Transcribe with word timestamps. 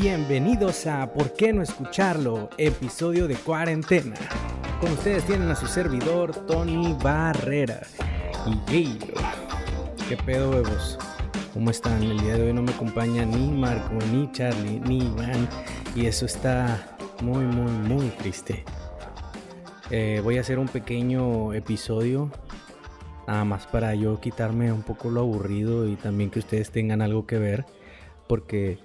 Bienvenidos 0.00 0.88
a 0.88 1.12
¿Por 1.12 1.34
qué 1.34 1.52
no 1.52 1.62
escucharlo? 1.62 2.50
Episodio 2.58 3.28
de 3.28 3.36
cuarentena. 3.36 4.16
Con 4.80 4.90
ustedes 4.90 5.24
tienen 5.24 5.48
a 5.48 5.54
su 5.54 5.68
servidor 5.68 6.34
Tony 6.46 6.96
Barrera. 7.00 7.80
Y 8.44 8.58
hey, 8.66 8.98
¿qué 10.08 10.16
pedo, 10.16 10.50
huevos? 10.50 10.98
¿Cómo 11.52 11.70
están? 11.70 12.02
El 12.02 12.18
día 12.18 12.34
de 12.34 12.42
hoy 12.42 12.52
no 12.52 12.62
me 12.62 12.72
acompaña 12.72 13.24
ni 13.24 13.52
Marco, 13.52 13.94
ni 14.10 14.30
Charlie, 14.32 14.80
ni 14.80 14.98
Iván. 14.98 15.48
Y 15.94 16.06
eso 16.06 16.26
está 16.26 16.96
muy, 17.22 17.44
muy, 17.44 17.70
muy 17.70 18.08
triste. 18.08 18.64
Eh, 19.90 20.20
voy 20.24 20.38
a 20.38 20.40
hacer 20.40 20.58
un 20.58 20.66
pequeño 20.66 21.54
episodio. 21.54 22.32
Nada 23.28 23.44
más 23.44 23.68
para 23.68 23.94
yo 23.94 24.20
quitarme 24.20 24.72
un 24.72 24.82
poco 24.82 25.08
lo 25.10 25.20
aburrido 25.20 25.86
y 25.86 25.94
también 25.94 26.30
que 26.30 26.40
ustedes 26.40 26.72
tengan 26.72 27.00
algo 27.00 27.26
que 27.28 27.38
ver. 27.38 27.64
Porque 28.26 28.80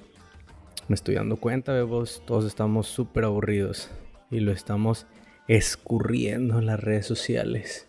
me 0.90 0.96
estoy 0.96 1.16
dando 1.16 1.38
cuenta, 1.38 1.72
vemos, 1.72 2.24
todos 2.26 2.46
estamos 2.46 2.88
súper 2.88 3.24
aburridos 3.26 3.92
y 4.32 4.40
lo 4.40 4.52
estamos 4.52 5.06
escurriendo 5.48 6.58
en 6.58 6.66
las 6.66 6.80
redes 6.80 7.06
sociales. 7.06 7.88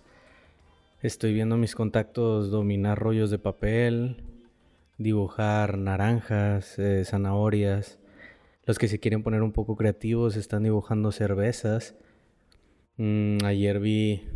Estoy 1.00 1.32
viendo 1.32 1.56
mis 1.56 1.74
contactos 1.74 2.50
dominar 2.50 2.98
rollos 2.98 3.30
de 3.30 3.38
papel, 3.38 4.22
dibujar 4.98 5.78
naranjas, 5.78 6.78
eh, 6.78 7.02
zanahorias. 7.06 7.98
Los 8.66 8.78
que 8.78 8.86
se 8.86 9.00
quieren 9.00 9.22
poner 9.22 9.42
un 9.42 9.52
poco 9.52 9.76
creativos 9.76 10.36
están 10.36 10.64
dibujando 10.64 11.10
cervezas. 11.10 11.94
Mm, 12.98 13.38
ayer 13.46 13.80
vi 13.80 14.28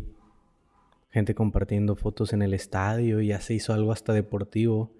gente 1.11 1.35
compartiendo 1.35 1.95
fotos 1.95 2.33
en 2.33 2.41
el 2.41 2.55
estadio 2.55 3.21
y 3.21 3.27
ya 3.27 3.41
se 3.41 3.53
hizo 3.53 3.73
algo 3.73 3.91
hasta 3.91 4.11
deportivo. 4.11 4.91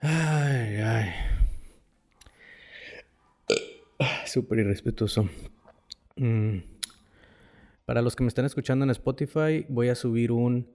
Ay, 0.00 0.76
ay. 0.82 1.43
Súper 4.34 4.58
irrespetuoso. 4.58 5.28
Mm. 6.16 6.58
Para 7.84 8.02
los 8.02 8.16
que 8.16 8.24
me 8.24 8.28
están 8.28 8.44
escuchando 8.44 8.84
en 8.84 8.90
Spotify, 8.90 9.64
voy 9.68 9.90
a 9.90 9.94
subir 9.94 10.32
un 10.32 10.66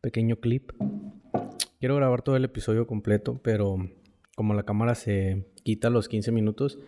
pequeño 0.00 0.36
clip. 0.36 0.70
Quiero 1.80 1.96
grabar 1.96 2.22
todo 2.22 2.36
el 2.36 2.44
episodio 2.44 2.86
completo, 2.86 3.40
pero 3.42 3.90
como 4.36 4.54
la 4.54 4.62
cámara 4.62 4.94
se 4.94 5.52
quita 5.64 5.88
a 5.88 5.90
los 5.90 6.08
15 6.08 6.30
minutos, 6.30 6.78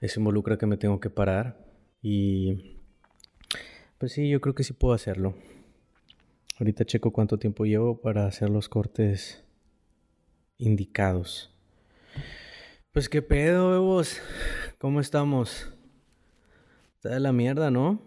eso 0.00 0.18
involucra 0.18 0.58
que 0.58 0.66
me 0.66 0.76
tengo 0.76 0.98
que 0.98 1.08
parar. 1.08 1.64
Y 2.02 2.80
pues 3.98 4.14
sí, 4.14 4.28
yo 4.28 4.40
creo 4.40 4.56
que 4.56 4.64
sí 4.64 4.72
puedo 4.72 4.94
hacerlo. 4.94 5.36
Ahorita 6.58 6.84
checo 6.84 7.12
cuánto 7.12 7.38
tiempo 7.38 7.66
llevo 7.66 8.00
para 8.00 8.26
hacer 8.26 8.50
los 8.50 8.68
cortes 8.68 9.44
indicados. 10.58 11.51
Pues 12.92 13.08
qué 13.08 13.22
pedo, 13.22 13.70
huevos. 13.70 14.20
¿Cómo 14.76 15.00
estamos? 15.00 15.72
Está 16.96 17.08
de 17.08 17.20
la 17.20 17.32
mierda, 17.32 17.70
¿no? 17.70 18.02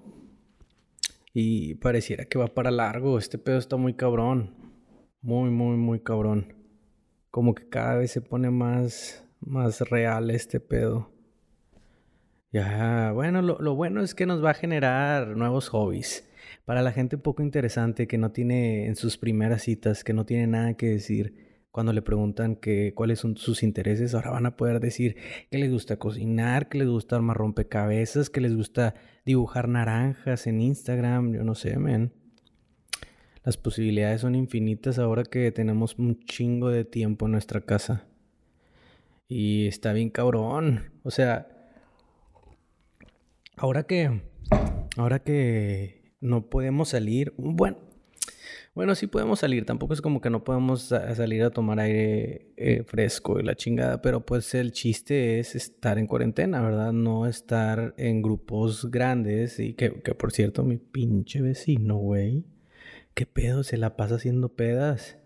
Y 1.33 1.73
pareciera 1.73 2.25
que 2.25 2.37
va 2.37 2.53
para 2.53 2.69
largo. 2.69 3.17
Este 3.17 3.39
pedo 3.39 3.57
está 3.57 3.77
muy 3.77 3.95
cabrón. 3.95 4.53
Muy, 5.23 5.49
muy, 5.49 5.75
muy 5.75 6.01
cabrón. 6.01 6.53
Como 7.31 7.55
que 7.55 7.67
cada 7.67 7.95
vez 7.95 8.11
se 8.11 8.21
pone 8.21 8.51
más, 8.51 9.27
más 9.39 9.79
real 9.89 10.29
este 10.29 10.59
pedo. 10.59 11.11
Ya, 12.51 13.11
bueno, 13.11 13.41
lo, 13.41 13.57
lo 13.57 13.73
bueno 13.73 14.03
es 14.03 14.13
que 14.13 14.27
nos 14.27 14.45
va 14.45 14.51
a 14.51 14.53
generar 14.53 15.35
nuevos 15.35 15.67
hobbies. 15.69 16.29
Para 16.63 16.83
la 16.83 16.91
gente 16.91 17.17
poco 17.17 17.41
interesante 17.41 18.05
que 18.05 18.19
no 18.19 18.31
tiene 18.31 18.85
en 18.85 18.95
sus 18.95 19.17
primeras 19.17 19.63
citas, 19.63 20.03
que 20.03 20.13
no 20.13 20.27
tiene 20.27 20.45
nada 20.45 20.75
que 20.75 20.89
decir 20.89 21.44
cuando 21.75 21.91
le 21.91 22.01
preguntan 22.01 22.55
que, 22.55 22.93
cuáles 22.93 23.19
son 23.19 23.35
sus 23.35 23.61
intereses, 23.61 24.15
ahora 24.15 24.31
van 24.31 24.45
a 24.45 24.55
poder 24.55 24.79
decir 24.79 25.17
que 25.51 25.57
les 25.57 25.69
gusta 25.69 25.97
cocinar, 25.97 26.69
que 26.69 26.77
les 26.77 26.87
gusta 26.87 27.17
armar 27.17 27.35
rompecabezas, 27.35 28.29
que 28.29 28.39
les 28.39 28.55
gusta 28.55 28.95
dibujar 29.25 29.67
naranjas 29.67 30.47
en 30.47 30.61
Instagram, 30.61 31.33
yo 31.33 31.43
no 31.43 31.53
sé, 31.53 31.77
men. 31.77 32.13
Las 33.43 33.57
posibilidades 33.57 34.21
son 34.21 34.35
infinitas 34.35 34.99
ahora 34.99 35.25
que 35.25 35.51
tenemos 35.51 35.99
un 35.99 36.17
chingo 36.23 36.69
de 36.69 36.85
tiempo 36.85 37.25
en 37.25 37.33
nuestra 37.33 37.59
casa. 37.59 38.07
Y 39.27 39.67
está 39.67 39.91
bien 39.91 40.09
cabrón. 40.09 40.93
O 41.03 41.11
sea, 41.11 41.49
ahora 43.57 43.83
que 43.83 44.21
ahora 44.95 45.19
que 45.19 46.13
no 46.21 46.49
podemos 46.49 46.87
salir, 46.87 47.33
bueno, 47.35 47.79
bueno, 48.75 48.93
sí 48.93 49.07
podemos 49.07 49.39
salir, 49.39 49.65
tampoco 49.65 49.93
es 49.93 50.01
como 50.01 50.19
que 50.19 50.29
no 50.29 50.43
podemos 50.43 50.81
salir 50.81 51.43
a 51.43 51.49
tomar 51.49 51.79
aire 51.79 52.51
eh, 52.57 52.83
fresco 52.83 53.39
y 53.39 53.43
la 53.43 53.55
chingada, 53.55 54.01
pero 54.01 54.25
pues 54.25 54.53
el 54.53 54.73
chiste 54.73 55.39
es 55.39 55.55
estar 55.55 55.97
en 55.97 56.07
cuarentena, 56.07 56.61
¿verdad? 56.61 56.91
No 56.91 57.25
estar 57.25 57.93
en 57.97 58.21
grupos 58.21 58.91
grandes 58.91 59.59
y 59.61 59.75
que, 59.75 60.01
que 60.01 60.13
por 60.13 60.33
cierto, 60.33 60.63
mi 60.63 60.75
pinche 60.75 61.41
vecino, 61.41 61.95
güey, 61.95 62.43
¿qué 63.13 63.25
pedo? 63.25 63.63
Se 63.63 63.77
la 63.77 63.95
pasa 63.95 64.15
haciendo 64.15 64.49
pedas. 64.49 65.17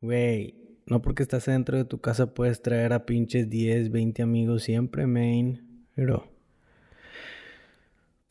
Güey, 0.00 0.56
no 0.86 1.02
porque 1.02 1.22
estás 1.22 1.46
dentro 1.46 1.76
de 1.78 1.84
tu 1.84 2.00
casa 2.00 2.34
puedes 2.34 2.60
traer 2.62 2.94
a 2.94 3.06
pinches 3.06 3.48
10, 3.48 3.92
20 3.92 4.22
amigos 4.22 4.64
siempre, 4.64 5.06
main, 5.06 5.86
pero... 5.94 6.32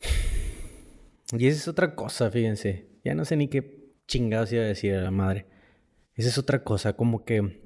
Y 1.36 1.46
esa 1.46 1.58
es 1.58 1.68
otra 1.68 1.94
cosa, 1.96 2.30
fíjense. 2.30 2.86
Ya 3.02 3.14
no 3.14 3.24
sé 3.24 3.36
ni 3.36 3.48
qué 3.48 3.83
chingados 4.06 4.52
iba 4.52 4.62
a 4.62 4.66
decir 4.66 4.94
a 4.94 5.02
la 5.02 5.10
madre. 5.10 5.46
Esa 6.14 6.28
es 6.28 6.38
otra 6.38 6.62
cosa, 6.64 6.94
como 6.94 7.24
que 7.24 7.60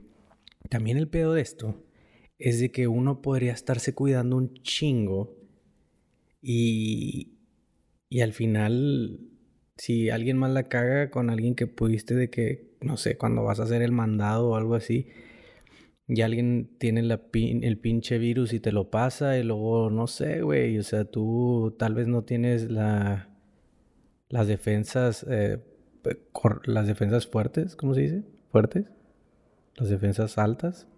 también 0.69 0.97
el 0.97 1.09
pedo 1.09 1.35
de 1.35 1.43
esto 1.43 1.85
es 2.39 2.61
de 2.61 2.71
que 2.71 2.87
uno 2.89 3.21
podría 3.21 3.53
estarse 3.53 3.95
cuidando 3.95 4.37
un 4.37 4.55
chingo 4.55 5.37
y, 6.41 7.39
y 8.09 8.21
al 8.21 8.33
final, 8.33 9.21
si 9.77 10.11
alguien 10.11 10.39
más 10.39 10.53
la 10.53 10.65
caga 10.65 11.11
con 11.11 11.31
alguien 11.31 11.55
que 11.55 11.67
pudiste 11.67 12.15
de 12.15 12.31
que, 12.31 12.77
no 12.81 12.97
sé, 12.97 13.17
cuando 13.17 13.43
vas 13.43 13.61
a 13.61 13.65
hacer 13.65 13.83
el 13.83 13.93
mandado 13.93 14.51
o 14.51 14.57
algo 14.57 14.75
así, 14.75 15.09
y 16.09 16.23
alguien 16.23 16.71
tiene 16.79 17.03
la 17.03 17.21
el 17.35 17.79
pinche 17.79 18.19
virus 18.19 18.55
y 18.55 18.61
te 18.61 18.73
lo 18.73 18.91
pasa 18.91 19.39
y 19.39 19.43
luego, 19.43 19.91
no 19.91 20.07
sé, 20.07 20.41
güey, 20.41 20.79
o 20.79 20.83
sea, 20.83 21.05
tú 21.05 21.77
tal 21.79 21.95
vez 21.95 22.09
no 22.09 22.25
tienes 22.25 22.71
la, 22.71 23.29
las 24.31 24.47
defensas 24.47 25.27
eh, 25.29 25.59
las 26.65 26.87
defensas 26.87 27.27
fuertes, 27.27 27.77
¿cómo 27.77 27.95
se 27.95 28.01
dice? 28.03 28.25
Fuertes. 28.51 28.87
Las 29.77 29.89
defensas 29.89 30.39
altas. 30.39 30.89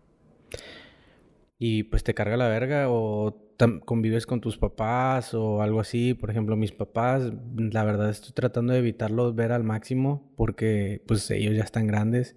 Y 1.59 1.85
pues 1.85 2.03
te 2.05 2.15
carga 2.15 2.37
la 2.37 2.49
verga 2.49 2.87
o 2.89 3.51
convives 3.85 4.27
con 4.27 4.41
tus 4.41 4.57
papás 4.57 5.35
o 5.35 5.61
algo 5.63 5.81
así. 5.81 6.15
Por 6.15 6.31
ejemplo, 6.31 6.57
mis 6.57 6.73
papás, 6.73 7.31
la 7.57 7.85
verdad 7.85 8.09
estoy 8.09 8.33
tratando 8.33 8.73
de 8.73 8.79
evitarlos 8.79 9.35
ver 9.35 9.53
al 9.53 9.65
máximo 9.65 10.33
porque 10.37 11.03
pues 11.07 11.31
ellos 11.31 11.55
ya 11.55 11.65
están 11.65 11.87
grandes. 11.87 12.37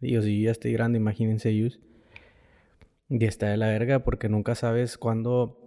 Y 0.00 0.12
yo 0.12 0.20
ya 0.22 0.50
estoy 0.50 0.72
grande, 0.72 0.98
imagínense 0.98 1.50
ellos. 1.50 1.80
Y 3.08 3.24
está 3.24 3.48
de 3.48 3.56
la 3.56 3.68
verga 3.68 4.00
porque 4.00 4.28
nunca 4.28 4.54
sabes 4.54 4.98
cuándo 4.98 5.63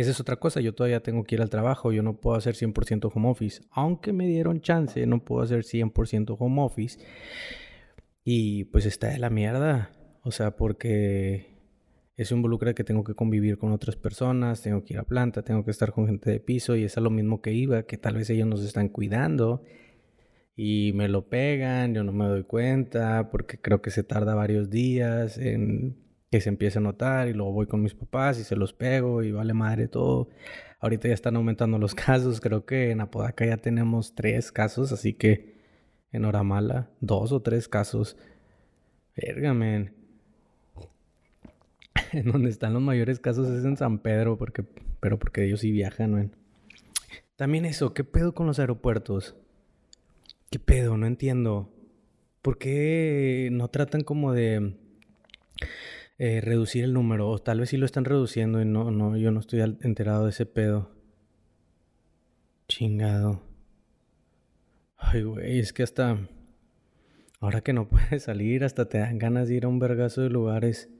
esa 0.00 0.12
es 0.12 0.20
otra 0.20 0.36
cosa, 0.36 0.60
yo 0.60 0.74
todavía 0.74 1.02
tengo 1.02 1.24
que 1.24 1.34
ir 1.34 1.42
al 1.42 1.50
trabajo, 1.50 1.90
yo 1.90 2.02
no 2.04 2.20
puedo 2.20 2.36
hacer 2.36 2.54
100% 2.54 3.10
home 3.12 3.28
office. 3.28 3.62
Aunque 3.70 4.12
me 4.12 4.26
dieron 4.26 4.60
chance, 4.60 5.04
no 5.06 5.24
puedo 5.24 5.42
hacer 5.42 5.64
100% 5.64 6.36
home 6.38 6.62
office. 6.62 7.00
Y 8.22 8.64
pues 8.66 8.86
está 8.86 9.08
de 9.08 9.18
la 9.18 9.28
mierda. 9.28 9.90
O 10.22 10.30
sea, 10.30 10.56
porque 10.56 11.58
eso 12.16 12.36
involucra 12.36 12.74
que 12.74 12.84
tengo 12.84 13.02
que 13.02 13.14
convivir 13.14 13.58
con 13.58 13.72
otras 13.72 13.96
personas, 13.96 14.62
tengo 14.62 14.84
que 14.84 14.94
ir 14.94 15.00
a 15.00 15.04
planta, 15.04 15.42
tengo 15.42 15.64
que 15.64 15.72
estar 15.72 15.92
con 15.92 16.06
gente 16.06 16.30
de 16.30 16.38
piso 16.38 16.76
y 16.76 16.84
es 16.84 16.96
lo 16.96 17.10
mismo 17.10 17.40
que 17.40 17.52
iba, 17.52 17.84
que 17.84 17.98
tal 17.98 18.16
vez 18.16 18.30
ellos 18.30 18.46
nos 18.46 18.62
están 18.64 18.88
cuidando 18.88 19.62
y 20.54 20.92
me 20.94 21.08
lo 21.08 21.28
pegan, 21.28 21.94
yo 21.94 22.04
no 22.04 22.12
me 22.12 22.26
doy 22.26 22.44
cuenta 22.44 23.30
porque 23.30 23.60
creo 23.60 23.82
que 23.82 23.90
se 23.90 24.04
tarda 24.04 24.34
varios 24.34 24.70
días 24.70 25.38
en 25.38 26.07
que 26.30 26.40
se 26.40 26.48
empiece 26.48 26.78
a 26.78 26.82
notar 26.82 27.28
y 27.28 27.32
luego 27.32 27.52
voy 27.52 27.66
con 27.66 27.82
mis 27.82 27.94
papás 27.94 28.38
y 28.38 28.44
se 28.44 28.56
los 28.56 28.72
pego 28.72 29.22
y 29.22 29.32
vale 29.32 29.54
madre 29.54 29.88
todo. 29.88 30.28
Ahorita 30.80 31.08
ya 31.08 31.14
están 31.14 31.36
aumentando 31.36 31.78
los 31.78 31.94
casos, 31.96 32.40
creo 32.40 32.66
que 32.66 32.90
en 32.90 33.00
Apodaca 33.00 33.46
ya 33.46 33.56
tenemos 33.56 34.14
tres 34.14 34.52
casos, 34.52 34.92
así 34.92 35.14
que 35.14 35.56
en 36.12 36.24
Oramala 36.24 36.90
dos 37.00 37.32
o 37.32 37.40
tres 37.42 37.68
casos. 37.68 38.16
Verga, 39.16 39.52
En 42.12 42.24
donde 42.24 42.48
están 42.48 42.72
los 42.72 42.82
mayores 42.82 43.18
casos 43.20 43.48
es 43.50 43.64
en 43.64 43.76
San 43.76 43.98
Pedro, 43.98 44.38
porque, 44.38 44.64
pero 45.00 45.18
porque 45.18 45.44
ellos 45.44 45.60
sí 45.60 45.70
viajan, 45.70 46.12
man. 46.12 46.32
También 47.36 47.64
eso, 47.64 47.92
¿qué 47.94 48.04
pedo 48.04 48.34
con 48.34 48.46
los 48.46 48.58
aeropuertos? 48.58 49.36
¿Qué 50.50 50.58
pedo? 50.58 50.96
No 50.96 51.06
entiendo. 51.06 51.70
¿Por 52.42 52.58
qué 52.58 53.48
no 53.52 53.68
tratan 53.68 54.02
como 54.02 54.32
de 54.32 54.74
eh, 56.18 56.40
reducir 56.40 56.84
el 56.84 56.92
número. 56.92 57.28
O 57.28 57.38
tal 57.38 57.60
vez 57.60 57.70
sí 57.70 57.76
lo 57.76 57.86
están 57.86 58.04
reduciendo 58.04 58.60
y 58.60 58.64
no, 58.64 58.90
no, 58.90 59.16
yo 59.16 59.30
no 59.30 59.40
estoy 59.40 59.60
enterado 59.60 60.24
de 60.24 60.30
ese 60.30 60.46
pedo. 60.46 60.90
Chingado. 62.68 63.42
Ay, 64.96 65.22
güey, 65.22 65.58
es 65.60 65.72
que 65.72 65.82
hasta. 65.82 66.28
Ahora 67.40 67.60
que 67.60 67.72
no 67.72 67.88
puedes 67.88 68.24
salir, 68.24 68.64
hasta 68.64 68.88
te 68.88 68.98
dan 68.98 69.18
ganas 69.18 69.48
de 69.48 69.54
ir 69.54 69.64
a 69.64 69.68
un 69.68 69.78
vergazo 69.78 70.22
de 70.22 70.30
lugares. 70.30 70.90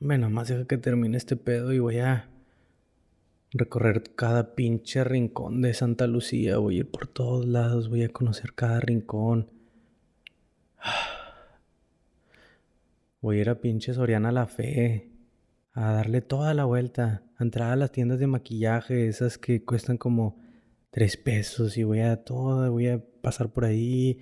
Bueno, 0.00 0.28
más 0.28 0.48
deja 0.48 0.66
que 0.66 0.78
termine 0.78 1.16
este 1.16 1.36
pedo 1.36 1.72
y 1.72 1.78
voy 1.78 1.98
a 1.98 2.28
recorrer 3.52 4.02
cada 4.16 4.54
pinche 4.54 5.04
rincón 5.04 5.62
de 5.62 5.72
Santa 5.74 6.06
Lucía. 6.08 6.58
Voy 6.58 6.76
a 6.76 6.78
ir 6.80 6.90
por 6.90 7.06
todos 7.06 7.46
lados, 7.46 7.88
voy 7.88 8.02
a 8.02 8.08
conocer 8.08 8.52
cada 8.54 8.80
rincón. 8.80 9.50
Voy 13.24 13.38
a 13.38 13.40
ir 13.40 13.48
a 13.48 13.58
pinche 13.62 13.94
Soriana 13.94 14.30
La 14.32 14.46
Fe. 14.46 15.08
A 15.72 15.92
darle 15.92 16.20
toda 16.20 16.52
la 16.52 16.66
vuelta. 16.66 17.22
A 17.38 17.42
entrar 17.42 17.72
a 17.72 17.76
las 17.76 17.90
tiendas 17.90 18.18
de 18.18 18.26
maquillaje, 18.26 19.08
esas 19.08 19.38
que 19.38 19.64
cuestan 19.64 19.96
como 19.96 20.38
tres 20.90 21.16
pesos. 21.16 21.78
Y 21.78 21.84
voy 21.84 22.00
a 22.00 22.22
todo, 22.22 22.70
voy 22.70 22.88
a 22.88 23.02
pasar 23.22 23.50
por 23.50 23.64
ahí. 23.64 24.20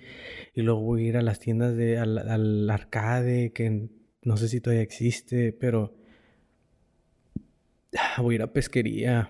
Y 0.55 0.61
luego 0.61 0.79
voy 0.79 1.03
a 1.03 1.09
ir 1.09 1.17
a 1.17 1.21
las 1.21 1.39
tiendas 1.39 1.75
de 1.75 1.97
al, 1.97 2.69
arcade, 2.69 3.51
que 3.51 3.89
no 4.21 4.37
sé 4.37 4.47
si 4.47 4.61
todavía 4.61 4.83
existe, 4.83 5.51
pero 5.51 5.97
Ah, 7.97 8.21
voy 8.21 8.35
a 8.35 8.37
ir 8.37 8.41
a 8.43 8.53
pesquería. 8.53 9.29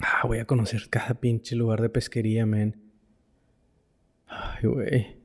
Ah, 0.00 0.26
voy 0.26 0.38
a 0.38 0.46
conocer 0.46 0.88
cada 0.90 1.14
pinche 1.14 1.54
lugar 1.54 1.80
de 1.80 1.90
pesquería, 1.90 2.44
men. 2.44 2.74
Ay, 4.26 4.66
güey. 4.66 5.21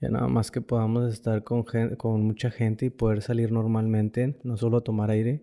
Ya 0.00 0.10
nada 0.10 0.28
más 0.28 0.50
que 0.50 0.60
podamos 0.60 1.12
estar 1.12 1.42
con, 1.42 1.64
con 1.96 2.22
mucha 2.22 2.50
gente 2.50 2.86
y 2.86 2.90
poder 2.90 3.22
salir 3.22 3.50
normalmente, 3.50 4.38
no 4.44 4.56
solo 4.56 4.78
a 4.78 4.84
tomar 4.84 5.10
aire. 5.10 5.42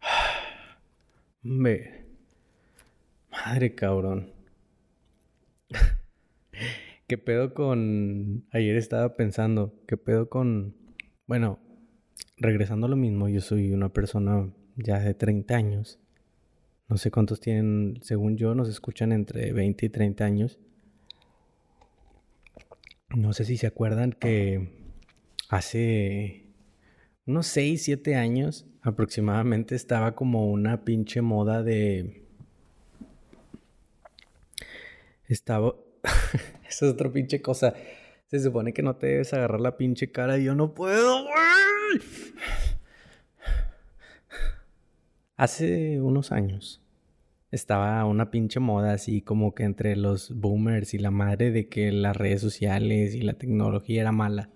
Me. 1.42 2.04
Madre 3.30 3.74
cabrón. 3.74 4.32
¿Qué 7.06 7.18
pedo 7.18 7.54
con... 7.54 8.44
Ayer 8.50 8.76
estaba 8.76 9.16
pensando, 9.16 9.74
¿qué 9.86 9.96
pedo 9.96 10.28
con... 10.28 10.74
Bueno, 11.26 11.60
regresando 12.36 12.86
a 12.86 12.90
lo 12.90 12.96
mismo, 12.96 13.28
yo 13.28 13.40
soy 13.40 13.72
una 13.72 13.90
persona 13.90 14.50
ya 14.76 14.98
de 14.98 15.14
30 15.14 15.54
años. 15.54 16.00
No 16.88 16.96
sé 16.96 17.10
cuántos 17.10 17.40
tienen, 17.40 18.00
según 18.02 18.36
yo, 18.36 18.54
nos 18.54 18.68
escuchan 18.68 19.12
entre 19.12 19.52
20 19.52 19.86
y 19.86 19.88
30 19.88 20.24
años. 20.24 20.58
No 23.14 23.34
sé 23.34 23.44
si 23.44 23.58
se 23.58 23.66
acuerdan 23.66 24.12
que 24.12 24.70
hace 25.50 26.46
unos 27.26 27.46
6, 27.48 27.82
7 27.84 28.16
años 28.16 28.66
aproximadamente 28.80 29.74
estaba 29.74 30.14
como 30.14 30.50
una 30.50 30.84
pinche 30.84 31.20
moda 31.20 31.62
de... 31.62 32.22
Estaba... 35.28 35.74
Esa 36.68 36.86
es 36.86 36.92
otra 36.92 37.12
pinche 37.12 37.42
cosa. 37.42 37.74
Se 38.28 38.40
supone 38.40 38.72
que 38.72 38.82
no 38.82 38.96
te 38.96 39.08
debes 39.08 39.34
agarrar 39.34 39.60
la 39.60 39.76
pinche 39.76 40.10
cara 40.10 40.38
y 40.38 40.44
yo 40.44 40.54
no 40.54 40.74
puedo, 40.74 41.26
Hace 45.36 46.00
unos 46.00 46.32
años 46.32 46.81
estaba 47.52 48.04
una 48.06 48.30
pinche 48.30 48.60
moda 48.60 48.94
así 48.94 49.20
como 49.20 49.54
que 49.54 49.64
entre 49.64 49.94
los 49.94 50.34
boomers 50.34 50.94
y 50.94 50.98
la 50.98 51.10
madre 51.10 51.52
de 51.52 51.68
que 51.68 51.92
las 51.92 52.16
redes 52.16 52.40
sociales 52.40 53.14
y 53.14 53.20
la 53.20 53.34
tecnología 53.34 54.00
era 54.00 54.10
mala. 54.10 54.50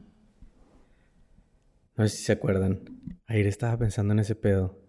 No 1.97 2.09
sé 2.09 2.17
si 2.17 2.25
se 2.25 2.33
acuerdan. 2.33 2.81
Ayer 3.27 3.47
estaba 3.47 3.79
pensando 3.79 4.13
en 4.15 4.21
ese 4.21 4.35
pedo. 4.35 4.81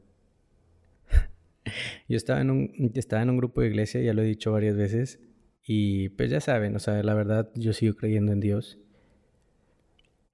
Yo 2.08 2.16
estaba 2.18 2.42
en 2.42 2.50
un, 2.50 2.92
estaba 2.96 3.22
en 3.22 3.30
un 3.30 3.38
grupo 3.38 3.62
de 3.62 3.68
iglesia, 3.68 4.02
ya 4.02 4.14
lo 4.14 4.22
he 4.22 4.26
dicho 4.26 4.54
varias 4.54 4.78
veces. 4.78 5.20
Y 5.62 6.10
pues 6.10 6.32
ya 6.32 6.40
saben, 6.40 6.76
o 6.78 6.80
sea, 6.80 7.04
la 7.04 7.14
verdad 7.14 7.52
yo 7.56 7.74
sigo 7.74 7.96
creyendo 7.96 8.32
en 8.32 8.40
Dios. 8.40 8.80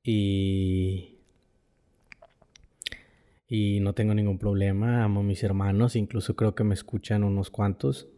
Y 0.04 1.12
y 3.56 3.82
no 3.82 3.94
tengo 3.94 4.16
ningún 4.16 4.40
problema, 4.40 5.04
amo 5.04 5.20
a 5.20 5.24
mis 5.24 5.44
hermanos, 5.44 5.96
incluso 5.96 6.36
creo 6.36 6.56
que 6.56 6.64
me 6.64 6.74
escuchan 6.74 7.24
unos 7.24 7.52
cuantos. 7.52 8.10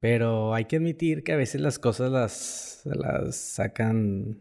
Pero 0.00 0.54
hay 0.54 0.64
que 0.64 0.76
admitir 0.76 1.22
que 1.22 1.34
a 1.34 1.36
veces 1.36 1.60
las 1.60 1.78
cosas 1.78 2.10
las, 2.10 2.80
las 2.86 3.36
sacan, 3.36 4.38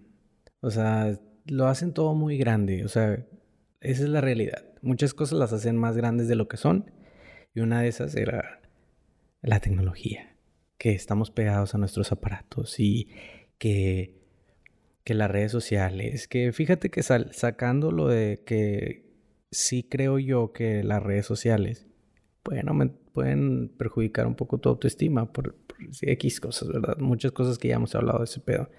o 0.61 0.71
sea, 0.71 1.19
lo 1.45 1.67
hacen 1.67 1.93
todo 1.93 2.15
muy 2.15 2.37
grande, 2.37 2.85
o 2.85 2.87
sea, 2.87 3.25
esa 3.81 4.03
es 4.03 4.07
la 4.07 4.21
realidad. 4.21 4.63
Muchas 4.81 5.13
cosas 5.13 5.37
las 5.37 5.51
hacen 5.51 5.75
más 5.75 5.97
grandes 5.97 6.29
de 6.29 6.35
lo 6.35 6.47
que 6.47 6.55
son 6.55 6.89
y 7.53 7.59
una 7.59 7.81
de 7.81 7.89
esas 7.89 8.15
era 8.15 8.61
la 9.41 9.59
tecnología, 9.59 10.37
que 10.77 10.93
estamos 10.93 11.31
pegados 11.31 11.75
a 11.75 11.79
nuestros 11.79 12.13
aparatos 12.13 12.79
y 12.79 13.09
que, 13.57 14.21
que 15.03 15.15
las 15.15 15.29
redes 15.29 15.51
sociales, 15.51 16.29
que 16.29 16.53
fíjate 16.53 16.89
que 16.89 17.03
sacando 17.03 17.91
lo 17.91 18.07
de 18.07 18.41
que 18.45 19.10
sí 19.51 19.83
creo 19.83 20.17
yo 20.17 20.53
que 20.53 20.83
las 20.83 21.03
redes 21.03 21.25
sociales 21.25 21.85
pueden, 22.43 22.97
pueden 23.13 23.69
perjudicar 23.69 24.25
un 24.27 24.35
poco 24.35 24.57
tu 24.59 24.69
autoestima 24.69 25.31
por, 25.31 25.55
X 26.01 26.39
cosas, 26.39 26.69
¿verdad? 26.69 26.97
Muchas 26.97 27.31
cosas 27.31 27.57
que 27.57 27.69
ya 27.69 27.75
hemos 27.75 27.95
hablado 27.95 28.19
de 28.19 28.25
ese 28.25 28.39
pedo. 28.39 28.69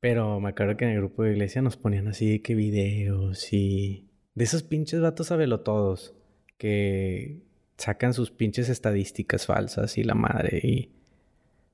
Pero 0.00 0.40
me 0.40 0.50
acuerdo 0.50 0.76
que 0.76 0.84
en 0.84 0.92
el 0.92 0.98
grupo 0.98 1.22
de 1.22 1.32
iglesia 1.32 1.62
nos 1.62 1.76
ponían 1.76 2.08
así 2.08 2.40
que 2.40 2.54
videos 2.54 3.52
y 3.52 4.08
de 4.34 4.44
esos 4.44 4.62
pinches 4.62 5.00
vatos 5.00 5.32
todos 5.64 6.14
que 6.56 7.42
sacan 7.76 8.14
sus 8.14 8.30
pinches 8.30 8.68
estadísticas 8.68 9.46
falsas 9.46 9.98
y 9.98 10.04
la 10.04 10.14
madre 10.14 10.60
y 10.62 10.92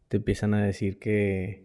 te 0.08 0.18
empiezan 0.18 0.54
a 0.54 0.64
decir 0.64 0.98
que, 0.98 1.64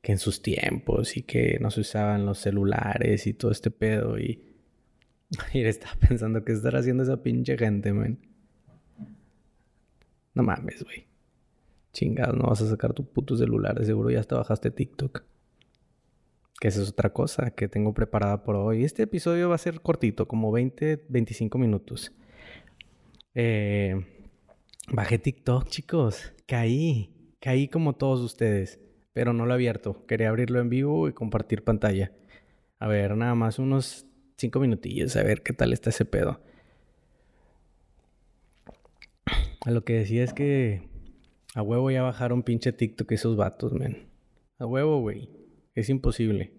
que 0.00 0.12
en 0.12 0.18
sus 0.18 0.42
tiempos 0.42 1.16
y 1.16 1.22
que 1.22 1.58
no 1.60 1.70
se 1.70 1.80
usaban 1.80 2.26
los 2.26 2.38
celulares 2.38 3.26
y 3.26 3.34
todo 3.34 3.52
este 3.52 3.70
pedo 3.70 4.18
y 4.18 4.51
Y 5.52 5.64
estaba 5.64 5.94
pensando 5.96 6.44
qué 6.44 6.52
estará 6.52 6.80
haciendo 6.80 7.02
esa 7.02 7.22
pinche 7.22 7.56
gente, 7.56 7.92
man. 7.92 8.18
No 10.34 10.42
mames, 10.42 10.82
güey. 10.84 11.06
Chingados, 11.92 12.36
no 12.36 12.48
vas 12.48 12.62
a 12.62 12.68
sacar 12.68 12.94
tu 12.94 13.04
puto 13.04 13.36
celular. 13.36 13.84
Seguro 13.84 14.10
ya 14.10 14.20
hasta 14.20 14.36
bajaste 14.36 14.70
TikTok. 14.70 15.24
Que 16.58 16.68
esa 16.68 16.82
es 16.82 16.88
otra 16.88 17.12
cosa 17.12 17.50
que 17.50 17.68
tengo 17.68 17.92
preparada 17.92 18.44
por 18.44 18.56
hoy. 18.56 18.84
Este 18.84 19.02
episodio 19.02 19.48
va 19.48 19.56
a 19.56 19.58
ser 19.58 19.80
cortito, 19.80 20.26
como 20.26 20.52
20, 20.52 21.04
25 21.08 21.58
minutos. 21.58 22.12
Eh, 23.34 24.06
bajé 24.90 25.18
TikTok, 25.18 25.68
chicos. 25.68 26.32
Caí. 26.46 27.34
Caí 27.40 27.68
como 27.68 27.94
todos 27.94 28.20
ustedes. 28.20 28.80
Pero 29.12 29.34
no 29.34 29.44
lo 29.44 29.52
he 29.52 29.54
abierto. 29.54 30.06
Quería 30.06 30.30
abrirlo 30.30 30.60
en 30.60 30.70
vivo 30.70 31.08
y 31.08 31.12
compartir 31.12 31.64
pantalla. 31.64 32.12
A 32.78 32.86
ver, 32.86 33.16
nada 33.16 33.34
más 33.34 33.58
unos 33.58 34.06
cinco 34.36 34.60
minutillos 34.60 35.16
a 35.16 35.22
ver 35.22 35.42
qué 35.42 35.52
tal 35.52 35.72
está 35.72 35.90
ese 35.90 36.04
pedo. 36.04 36.40
A 39.64 39.70
lo 39.70 39.84
que 39.84 39.94
decía 39.94 40.24
es 40.24 40.32
que 40.32 40.82
a 41.54 41.62
huevo 41.62 41.90
ya 41.90 42.02
bajaron 42.02 42.42
pinche 42.42 42.72
TikTok 42.72 43.12
esos 43.12 43.36
vatos, 43.36 43.72
men. 43.72 44.08
A 44.58 44.66
huevo, 44.66 45.00
güey. 45.00 45.28
Es 45.74 45.88
imposible. 45.88 46.52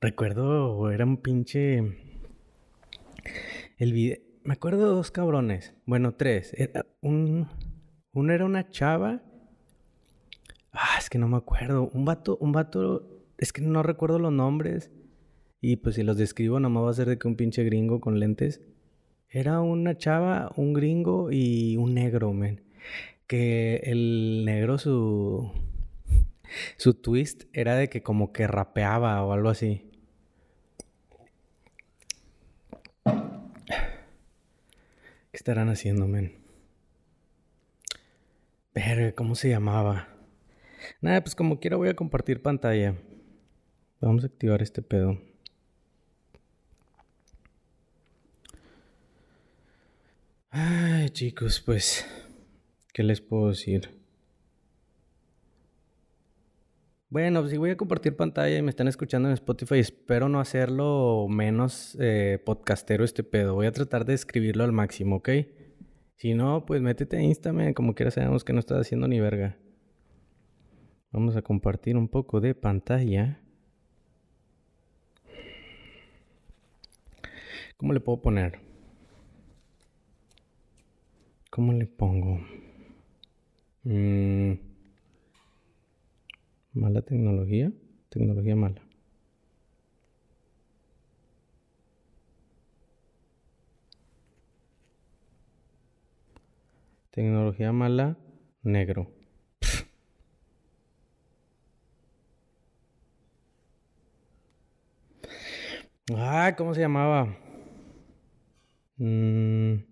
Recuerdo, 0.00 0.90
era 0.90 1.04
un 1.04 1.16
pinche... 1.18 1.78
El 3.78 3.92
video... 3.92 4.18
Me 4.44 4.54
acuerdo 4.54 4.88
de 4.88 4.94
dos 4.94 5.10
cabrones. 5.10 5.74
Bueno, 5.86 6.14
tres. 6.14 6.54
un... 7.00 7.48
Uno 8.12 8.32
era 8.32 8.44
una 8.44 8.68
chava. 8.68 9.22
Ah, 10.72 10.96
es 10.98 11.08
que 11.10 11.18
no 11.18 11.28
me 11.28 11.36
acuerdo. 11.36 11.88
Un 11.92 12.04
vato, 12.04 12.36
un 12.38 12.52
vato... 12.52 13.24
Es 13.38 13.52
que 13.52 13.62
no 13.62 13.82
recuerdo 13.82 14.18
los 14.18 14.32
nombres. 14.32 14.90
Y 15.64 15.76
pues 15.76 15.94
si 15.94 16.02
los 16.02 16.16
describo, 16.16 16.58
nomás 16.58 16.84
va 16.84 16.90
a 16.90 16.94
ser 16.94 17.08
de 17.08 17.18
que 17.18 17.28
un 17.28 17.36
pinche 17.36 17.62
gringo 17.62 18.00
con 18.00 18.18
lentes. 18.18 18.60
Era 19.30 19.60
una 19.60 19.96
chava, 19.96 20.50
un 20.56 20.72
gringo 20.72 21.30
y 21.30 21.76
un 21.76 21.94
negro, 21.94 22.32
men. 22.32 22.62
Que 23.28 23.76
el 23.84 24.44
negro, 24.44 24.76
su. 24.76 25.52
Su 26.76 26.94
twist 26.94 27.44
era 27.52 27.76
de 27.76 27.88
que 27.88 28.02
como 28.02 28.32
que 28.32 28.48
rapeaba 28.48 29.24
o 29.24 29.32
algo 29.32 29.50
así. 29.50 29.88
¿Qué 33.04 33.12
estarán 35.32 35.68
haciendo, 35.68 36.08
men? 36.08 36.42
Pero, 38.72 39.14
¿cómo 39.14 39.36
se 39.36 39.48
llamaba? 39.48 40.08
Nada, 41.00 41.22
pues 41.22 41.36
como 41.36 41.60
quiera 41.60 41.76
voy 41.76 41.88
a 41.88 41.96
compartir 41.96 42.42
pantalla. 42.42 42.96
Vamos 44.00 44.24
a 44.24 44.26
activar 44.26 44.60
este 44.60 44.82
pedo. 44.82 45.31
Ay, 50.54 51.08
chicos, 51.08 51.62
pues, 51.64 52.04
¿qué 52.92 53.02
les 53.02 53.22
puedo 53.22 53.48
decir? 53.48 53.88
Bueno, 57.08 57.40
pues 57.40 57.52
si 57.52 57.56
voy 57.56 57.70
a 57.70 57.76
compartir 57.78 58.16
pantalla 58.16 58.58
y 58.58 58.60
me 58.60 58.68
están 58.68 58.86
escuchando 58.86 59.28
en 59.30 59.34
Spotify, 59.34 59.78
espero 59.78 60.28
no 60.28 60.40
hacerlo 60.40 61.26
menos 61.30 61.96
eh, 61.98 62.38
podcastero 62.44 63.02
este 63.02 63.24
pedo. 63.24 63.54
Voy 63.54 63.64
a 63.64 63.72
tratar 63.72 64.04
de 64.04 64.12
escribirlo 64.12 64.62
al 64.64 64.72
máximo, 64.72 65.16
¿ok? 65.16 65.30
Si 66.16 66.34
no, 66.34 66.66
pues 66.66 66.82
métete 66.82 67.16
a 67.16 67.22
Instagram, 67.22 67.72
como 67.72 67.94
quiera 67.94 68.10
sabemos 68.10 68.44
que 68.44 68.52
no 68.52 68.60
estás 68.60 68.78
haciendo 68.82 69.08
ni 69.08 69.20
verga. 69.20 69.56
Vamos 71.12 71.34
a 71.34 71.40
compartir 71.40 71.96
un 71.96 72.08
poco 72.08 72.42
de 72.42 72.54
pantalla. 72.54 73.40
¿Cómo 77.78 77.94
le 77.94 78.00
puedo 78.00 78.20
poner? 78.20 78.71
¿Cómo 81.52 81.74
le 81.74 81.84
pongo? 81.84 82.40
Mm, 83.84 84.52
mala 86.72 87.02
tecnología. 87.02 87.70
Tecnología 88.08 88.56
mala. 88.56 88.80
Tecnología 97.10 97.70
mala, 97.70 98.16
negro. 98.62 99.10
Ah, 106.16 106.54
¿cómo 106.56 106.72
se 106.72 106.80
llamaba? 106.80 107.36
Mm. 108.96 109.91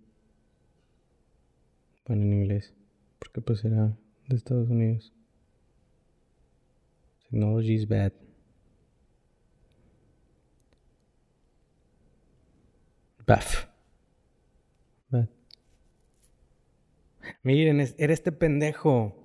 Bueno, 2.11 2.25
en 2.25 2.33
inglés. 2.33 2.73
Porque 3.19 3.39
pues 3.39 3.63
era 3.63 3.97
de 4.27 4.35
Estados 4.35 4.69
Unidos. 4.69 5.13
Technology 7.23 7.73
is 7.73 7.87
bad. 7.87 8.11
Baf. 13.25 13.65
Bad. 15.09 15.29
Miren, 17.43 17.79
era 17.79 18.11
este 18.11 18.33
pendejo. 18.33 19.15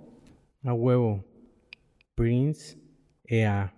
A 0.63 0.73
huevo. 0.73 1.25
Prince 2.15 2.79
EA. 3.25 3.75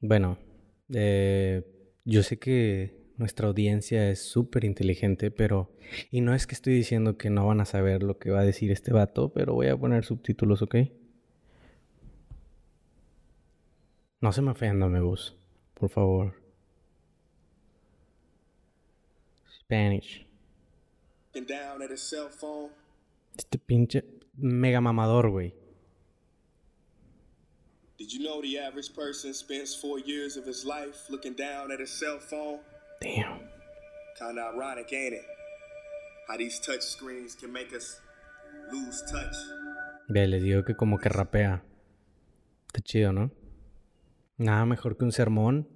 Bueno, 0.00 0.38
eh, 0.94 1.77
yo 2.04 2.22
sé 2.22 2.38
que 2.38 2.98
nuestra 3.16 3.48
audiencia 3.48 4.10
es 4.10 4.22
súper 4.22 4.64
inteligente, 4.64 5.30
pero... 5.30 5.70
Y 6.10 6.20
no 6.20 6.34
es 6.34 6.46
que 6.46 6.54
estoy 6.54 6.74
diciendo 6.74 7.18
que 7.18 7.30
no 7.30 7.46
van 7.46 7.60
a 7.60 7.64
saber 7.64 8.02
lo 8.02 8.18
que 8.18 8.30
va 8.30 8.40
a 8.40 8.44
decir 8.44 8.70
este 8.70 8.92
vato, 8.92 9.32
pero 9.32 9.54
voy 9.54 9.68
a 9.68 9.76
poner 9.76 10.04
subtítulos, 10.04 10.62
¿ok? 10.62 10.76
No 14.20 14.32
se 14.32 14.42
me 14.42 14.50
ofenda, 14.50 14.88
me 14.88 15.00
bus. 15.00 15.36
Por 15.74 15.90
favor. 15.90 16.34
Spanish. 19.60 20.26
Este 23.36 23.58
pinche 23.58 24.04
mega 24.34 24.80
mamador, 24.80 25.30
güey. 25.30 25.54
Did 27.98 28.12
you 28.12 28.22
know 28.22 28.40
the 28.40 28.60
average 28.60 28.94
person 28.94 29.34
spends 29.34 29.74
four 29.74 29.98
years 29.98 30.36
of 30.36 30.46
his 30.46 30.64
life 30.64 31.10
looking 31.10 31.34
down 31.34 31.72
at 31.72 31.80
his 31.80 31.90
cell 31.90 32.20
phone? 32.20 32.60
Damn. 33.00 33.40
Kinda 34.16 34.52
ironic, 34.54 34.92
ain't 34.92 35.14
it? 35.14 35.26
How 36.28 36.36
these 36.36 36.60
touch 36.60 36.82
screens 36.82 37.34
can 37.34 37.52
make 37.52 37.74
us 37.74 38.00
lose 38.70 39.02
touch. 39.10 39.34
Ve, 40.08 40.28
les 40.28 40.44
digo 40.44 40.64
que 40.64 40.76
como 40.76 40.98
que 40.98 41.08
rapea. 41.08 41.64
Está 42.68 42.80
chido, 42.84 43.12
¿no? 43.12 43.32
Nada 44.36 44.64
mejor 44.64 44.96
que 44.96 45.04
un 45.04 45.10
sermón 45.10 45.68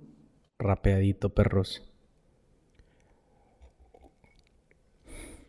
rapeadito, 0.60 1.34
perros. 1.34 1.82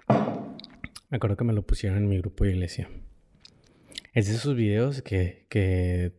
Me 0.10 1.18
acuerdo 1.18 1.38
que 1.38 1.44
me 1.44 1.54
lo 1.54 1.62
pusieron 1.62 2.00
en 2.00 2.10
mi 2.10 2.18
grupo 2.18 2.46
de 2.46 2.54
iglesia. 2.54 2.90
Es 4.14 4.28
de 4.28 4.34
esos 4.34 4.56
videos 4.56 5.04
que, 5.04 5.46
que 5.50 6.14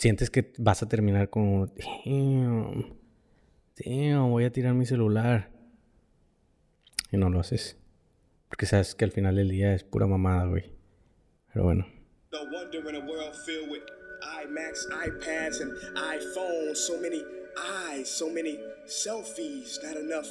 sientes 0.00 0.30
que 0.30 0.52
vas 0.58 0.82
a 0.82 0.88
terminar 0.88 1.28
como... 1.28 1.66
Damn 2.06 3.00
voy 4.30 4.44
a 4.44 4.52
tirar 4.52 4.74
mi 4.74 4.86
celular. 4.86 5.50
Y 7.12 7.16
no 7.16 7.28
lo 7.28 7.40
haces. 7.40 7.76
Porque 8.48 8.66
sabes 8.66 8.94
que 8.94 9.04
al 9.04 9.12
final 9.12 9.36
del 9.36 9.48
día 9.48 9.74
es 9.74 9.84
pura 9.84 10.06
mamada, 10.06 10.46
güey. 10.46 10.72
Pero 11.52 11.64
bueno. 11.64 11.86
No 12.32 12.44
wonder 12.50 12.80
in 12.88 12.96
a 12.96 13.06
world 13.06 13.34
filled 13.44 13.70
with 13.70 13.82
iMacs, 14.22 14.86
iPads, 14.90 15.60
and 15.60 15.72
iPhones. 15.96 16.76
So 16.76 17.00
many 17.00 17.22
eyes, 17.88 18.08
so 18.08 18.30
many 18.30 18.58
selfies. 18.86 19.78
Not 19.82 19.96
enough 19.96 20.28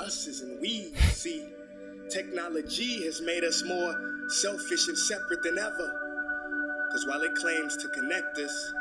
us's 0.00 0.40
and 0.40 0.60
we. 0.60 0.94
See, 1.12 1.46
technology 2.10 3.04
has 3.06 3.20
made 3.20 3.44
us 3.44 3.62
more 3.66 3.94
selfish 4.28 4.88
and 4.88 4.98
separate 4.98 5.42
than 5.42 5.58
ever. 5.58 5.92
Because 6.88 7.06
while 7.06 7.22
it 7.22 7.34
claims 7.34 7.76
to 7.78 7.88
connect 7.88 8.38
us, 8.38 8.74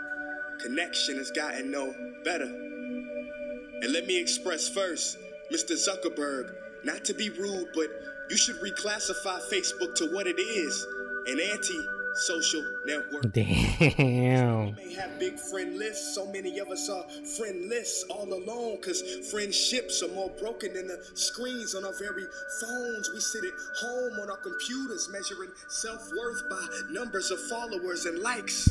connection 0.61 1.17
has 1.17 1.31
gotten 1.31 1.71
no 1.71 1.93
better. 2.23 2.45
And 2.45 3.91
let 3.91 4.05
me 4.05 4.19
express 4.19 4.69
first, 4.69 5.17
Mr. 5.51 5.73
Zuckerberg, 5.73 6.53
not 6.83 7.03
to 7.05 7.13
be 7.13 7.29
rude, 7.29 7.69
but 7.73 7.89
you 8.29 8.37
should 8.37 8.57
reclassify 8.57 9.41
Facebook 9.51 9.95
to 9.95 10.07
what 10.13 10.27
it 10.27 10.39
is 10.39 10.87
an 11.27 11.39
anti 11.39 11.81
social 12.13 12.63
network. 12.85 13.23
Damn. 13.31 14.75
We 14.75 14.85
may 14.85 14.93
have 14.95 15.17
big 15.19 15.39
friend 15.39 15.77
lists. 15.77 16.15
So 16.15 16.25
many 16.31 16.59
of 16.59 16.69
us 16.69 16.89
are 16.89 17.03
friendless 17.37 18.03
all 18.09 18.31
alone 18.33 18.77
because 18.77 19.01
friendships 19.29 20.03
are 20.03 20.09
more 20.09 20.29
broken 20.39 20.73
than 20.73 20.87
the 20.87 21.03
screens 21.13 21.75
on 21.75 21.85
our 21.85 21.93
very 21.93 22.25
phones. 22.61 23.09
We 23.13 23.19
sit 23.19 23.43
at 23.45 23.53
home 23.81 24.19
on 24.21 24.29
our 24.29 24.37
computers 24.37 25.09
measuring 25.11 25.51
self 25.67 26.09
worth 26.17 26.49
by 26.49 26.67
numbers 26.89 27.31
of 27.31 27.39
followers 27.49 28.05
and 28.05 28.19
likes. 28.19 28.69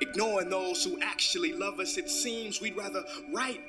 Ignoring 0.00 0.50
those 0.50 0.84
who 0.84 0.98
actually 1.02 1.52
love 1.52 1.80
us, 1.80 1.96
it 1.96 2.10
seems 2.10 2.60
we'd 2.60 2.76
rather 2.76 3.02
write 3.32 3.60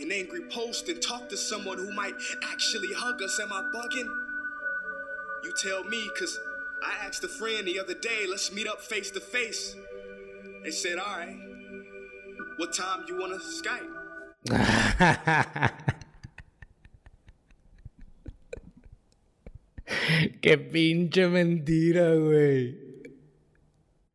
an 0.00 0.12
angry 0.12 0.42
post 0.50 0.88
and 0.88 1.00
talk 1.00 1.28
to 1.28 1.36
someone 1.36 1.78
who 1.78 1.92
might 1.94 2.14
actually 2.50 2.92
hug 2.94 3.22
us. 3.22 3.40
Am 3.40 3.52
I 3.52 3.62
bugging? 3.74 4.08
You 5.44 5.52
tell 5.62 5.84
me, 5.84 6.10
cause 6.18 6.38
I 6.84 7.06
asked 7.06 7.24
a 7.24 7.28
friend 7.28 7.66
the 7.66 7.78
other 7.78 7.94
day, 7.94 8.26
let's 8.28 8.52
meet 8.52 8.66
up 8.66 8.80
face 8.80 9.10
to 9.12 9.20
face. 9.20 9.76
They 10.62 10.70
said, 10.70 10.98
all 10.98 11.16
right. 11.18 11.36
What 12.58 12.72
time 12.74 13.04
you 13.08 13.18
wanna 13.18 13.38
Skype? 13.38 13.88
Qué 20.40 20.58
pinche 20.58 21.28
mentira, 21.28 22.14
güey. 22.14 22.91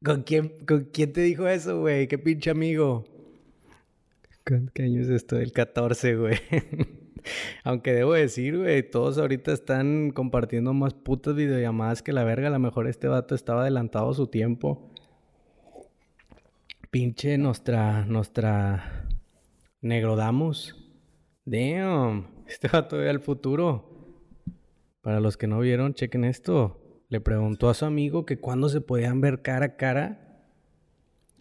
¿Con 0.03 0.23
quién, 0.23 0.65
¿Con 0.65 0.85
quién 0.85 1.11
te 1.11 1.21
dijo 1.21 1.47
eso, 1.47 1.79
güey? 1.79 2.07
Qué 2.07 2.17
pinche 2.17 2.49
amigo. 2.51 3.05
¿Qué 4.73 4.83
año 4.83 5.01
es 5.01 5.09
esto? 5.09 5.37
El 5.37 5.51
14, 5.51 6.15
güey. 6.15 6.35
Aunque 7.63 7.93
debo 7.93 8.13
decir, 8.13 8.57
güey, 8.57 8.89
todos 8.89 9.17
ahorita 9.17 9.51
están 9.51 10.11
compartiendo 10.11 10.73
más 10.73 10.93
putas 10.93 11.35
videollamadas 11.35 12.01
que 12.01 12.13
la 12.13 12.23
verga. 12.23 12.47
A 12.47 12.51
lo 12.51 12.59
mejor 12.59 12.87
este 12.87 13.07
vato 13.07 13.35
estaba 13.35 13.61
adelantado 13.61 14.11
a 14.11 14.13
su 14.13 14.27
tiempo. 14.27 14.93
Pinche 16.91 17.37
nuestra, 17.37 18.05
nuestra 18.05 19.07
Negrodamus. 19.81 20.75
Damn, 21.43 22.27
este 22.47 22.67
vato 22.67 22.97
ve 22.97 23.09
al 23.09 23.19
futuro. 23.19 23.97
Para 25.01 25.19
los 25.19 25.37
que 25.37 25.47
no 25.47 25.59
vieron, 25.59 25.93
chequen 25.93 26.23
esto. 26.23 26.86
Le 27.09 27.21
preguntó 27.21 27.69
a 27.69 27.73
su 27.73 27.85
amigo 27.85 28.25
que 28.25 28.39
cuándo 28.39 28.67
se 28.69 28.81
podían 28.81 29.21
ver 29.21 29.41
cara 29.41 29.65
a 29.65 29.75
cara. 29.77 30.43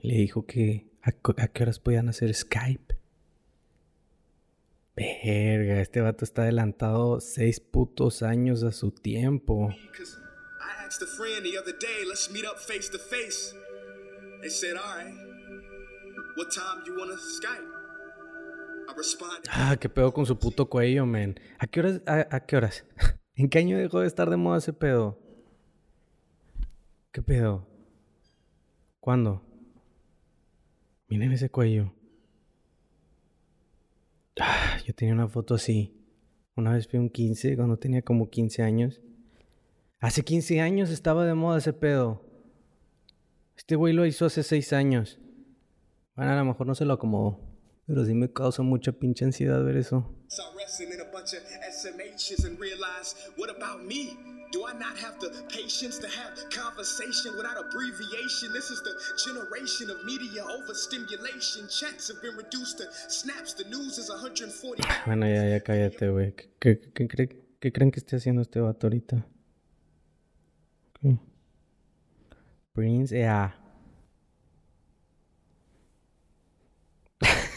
Le 0.00 0.14
dijo 0.14 0.46
que 0.46 0.86
a, 1.02 1.10
a 1.42 1.48
qué 1.48 1.62
horas 1.62 1.80
podían 1.80 2.08
hacer 2.08 2.32
Skype. 2.32 2.96
Verga, 4.96 5.80
este 5.80 6.00
vato 6.00 6.24
está 6.24 6.42
adelantado 6.42 7.20
seis 7.20 7.60
putos 7.60 8.22
años 8.22 8.62
a 8.62 8.72
su 8.72 8.92
tiempo. 8.92 9.68
Ah, 19.50 19.76
qué 19.78 19.88
pedo 19.88 20.12
con 20.12 20.24
su 20.24 20.38
puto 20.38 20.68
cuello, 20.68 21.04
man. 21.04 21.38
¿A 21.58 21.66
qué 21.66 21.80
horas? 21.80 22.00
A, 22.06 22.40
qué 22.40 22.56
horas? 22.56 22.84
¿En 23.34 23.50
qué 23.50 23.58
año 23.58 23.76
dejó 23.76 24.00
de 24.00 24.06
estar 24.06 24.30
de 24.30 24.36
moda 24.36 24.58
ese 24.58 24.72
pedo? 24.72 25.25
¿Qué 27.16 27.22
pedo? 27.22 27.66
¿Cuándo? 29.00 29.42
Miren 31.08 31.32
ese 31.32 31.48
cuello. 31.48 31.94
Ah, 34.38 34.76
yo 34.84 34.94
tenía 34.94 35.14
una 35.14 35.26
foto 35.26 35.54
así. 35.54 35.96
Una 36.56 36.74
vez 36.74 36.86
fui 36.86 36.98
un 36.98 37.08
15, 37.08 37.56
cuando 37.56 37.78
tenía 37.78 38.02
como 38.02 38.28
15 38.28 38.62
años. 38.62 39.00
Hace 39.98 40.24
15 40.24 40.60
años 40.60 40.90
estaba 40.90 41.24
de 41.24 41.32
moda 41.32 41.56
ese 41.56 41.72
pedo. 41.72 42.22
Este 43.56 43.76
güey 43.76 43.94
lo 43.94 44.04
hizo 44.04 44.26
hace 44.26 44.42
6 44.42 44.74
años. 44.74 45.18
Bueno, 46.16 46.32
a 46.32 46.36
lo 46.36 46.44
mejor 46.44 46.66
no 46.66 46.74
se 46.74 46.84
lo 46.84 46.92
acomodó. 46.92 47.40
Pero 47.86 48.04
sí 48.04 48.14
me 48.14 48.32
causa 48.32 48.62
mucha 48.62 48.92
pinche 48.92 49.24
ansiedad 49.24 49.62
ver 49.64 49.76
eso. 49.76 50.12
Do 54.52 54.64
I 54.64 54.72
not 54.74 54.96
have 54.98 55.18
the 55.18 55.30
patience 55.48 55.98
to 55.98 56.06
have 56.06 56.38
conversation 56.50 57.36
without 57.36 57.58
abbreviation? 57.58 58.52
This 58.52 58.70
is 58.70 58.80
the 58.82 58.94
generation 59.24 59.90
of 59.90 60.04
media 60.04 60.44
overstimulation. 60.44 61.68
Chats 61.68 62.08
have 62.08 62.22
been 62.22 62.36
reduced 62.36 62.78
to 62.78 62.84
snaps. 63.08 63.54
The 63.54 63.64
news 63.64 63.98
is 63.98 64.08
140. 64.08 64.82
Bueno, 65.06 65.26
ya, 65.26 65.48
ya 65.48 65.60
cállate, 65.60 66.08
güey. 66.10 66.32
¿Qué, 66.60 66.78
qué, 66.94 67.08
qué, 67.08 67.28
qué, 67.60 67.72
creen 67.72 67.90
que 67.90 67.98
esté 67.98 68.16
haciendo 68.16 68.42
este 68.42 68.60
vato 68.60 68.86
ahorita? 68.86 69.26
¿Qué? 71.00 71.18
Prince, 72.72 73.10
yeah. 73.10 73.52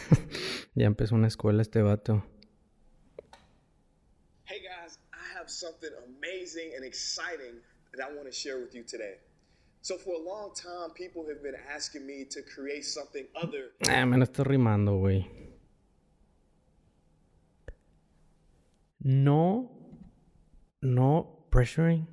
ya 0.75 0.87
empezó 0.87 1.15
una 1.15 1.27
escuela 1.27 1.61
este 1.61 1.81
vato. 1.81 2.23
Hey 4.45 4.61
guys, 4.61 4.99
I 5.13 5.37
have 5.37 5.49
something 5.49 5.91
amazing 6.07 6.73
and 6.75 6.83
exciting 6.85 7.61
that 7.93 8.07
I 8.07 8.13
want 8.13 8.25
to 8.25 8.31
share 8.31 8.59
with 8.59 8.73
you 8.73 8.83
today. 8.83 9.19
So 9.81 9.97
for 9.97 10.15
a 10.15 10.21
long 10.21 10.53
time, 10.53 10.91
people 10.93 11.25
have 11.29 11.41
been 11.41 11.55
asking 11.73 12.05
me 12.05 12.25
to 12.25 12.41
create 12.43 12.83
something 12.83 13.25
other. 13.35 13.71
Ah, 13.89 14.05
me 14.05 14.17
lo 14.17 14.23
estoy 14.25 14.45
rimando, 14.45 14.97
güey. 14.99 15.25
No, 18.99 19.71
no 20.81 21.47
pressuring, 21.49 22.07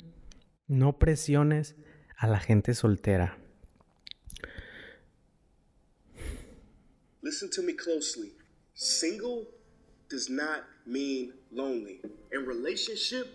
no 0.69 0.99
presiones 0.99 1.75
a 2.19 2.29
la 2.29 2.39
gente 2.39 2.75
soltera. 2.75 3.37
Listen 7.27 7.51
to 7.51 7.61
me 7.61 7.73
closely. 7.73 8.31
Single 8.75 9.49
does 10.09 10.31
not 10.31 10.63
mean 10.87 11.33
lonely, 11.51 12.01
and 12.31 12.47
relationship 12.47 13.27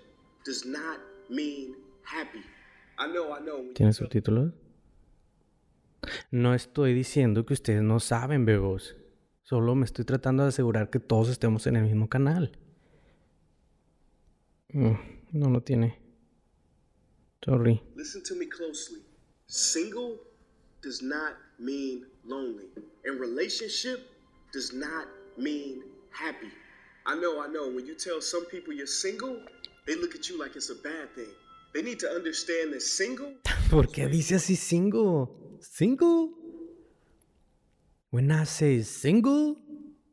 does 0.46 0.66
not 0.66 1.02
mean 1.30 1.76
happy. 2.04 2.42
I 2.98 3.08
know, 3.08 3.34
I 3.34 3.42
know. 3.42 3.74
¿Tiene 3.74 3.92
subtítulos? 3.92 4.54
No 6.32 6.54
estoy 6.54 6.94
diciendo 6.94 7.46
que 7.46 7.54
ustedes 7.54 7.84
no 7.84 8.00
saben, 8.00 8.46
bebos. 8.46 8.96
Solo 9.44 9.76
me 9.76 9.84
estoy 9.84 10.06
tratando 10.06 10.44
de 10.44 10.50
asegurar 10.50 10.90
que 10.90 11.02
todos 11.02 11.28
estemos 11.28 11.68
en 11.68 11.76
el 11.76 11.84
mismo 11.84 12.08
canal. 12.08 12.58
Mm, 14.70 14.94
no, 15.34 15.50
no 15.50 15.64
tiene. 15.64 16.00
Sorry. 17.44 17.82
Listen 17.98 18.24
to 18.24 18.36
me 18.36 18.48
closely. 18.48 19.02
Single 19.48 20.31
does 20.82 21.02
not 21.02 21.34
mean 21.60 22.06
lonely. 22.26 22.66
And 23.06 23.20
relationship 23.20 24.00
does 24.54 24.74
not 24.74 25.08
mean 25.38 25.84
happy. 26.12 26.52
I 27.06 27.16
know, 27.16 27.42
I 27.42 27.48
know. 27.48 27.70
When 27.70 27.86
you 27.86 27.96
tell 27.96 28.22
some 28.22 28.46
people 28.46 28.74
you're 28.74 28.88
single, 28.88 29.40
they 29.88 29.96
look 29.96 30.16
at 30.16 30.30
you 30.30 30.38
like 30.38 30.56
it's 30.56 30.70
a 30.70 30.76
bad 30.76 31.14
thing. 31.16 31.34
They 31.74 31.82
need 31.82 32.00
to 32.00 32.10
understand 32.10 32.74
that 32.74 32.82
single. 32.82 33.34
¿Por 33.70 33.88
qué 33.88 34.08
dice 34.08 34.36
así 34.36 34.56
single? 34.56 35.30
Single? 35.62 36.30
When 38.12 38.32
I 38.32 38.46
say 38.46 38.84
single? 38.84 39.56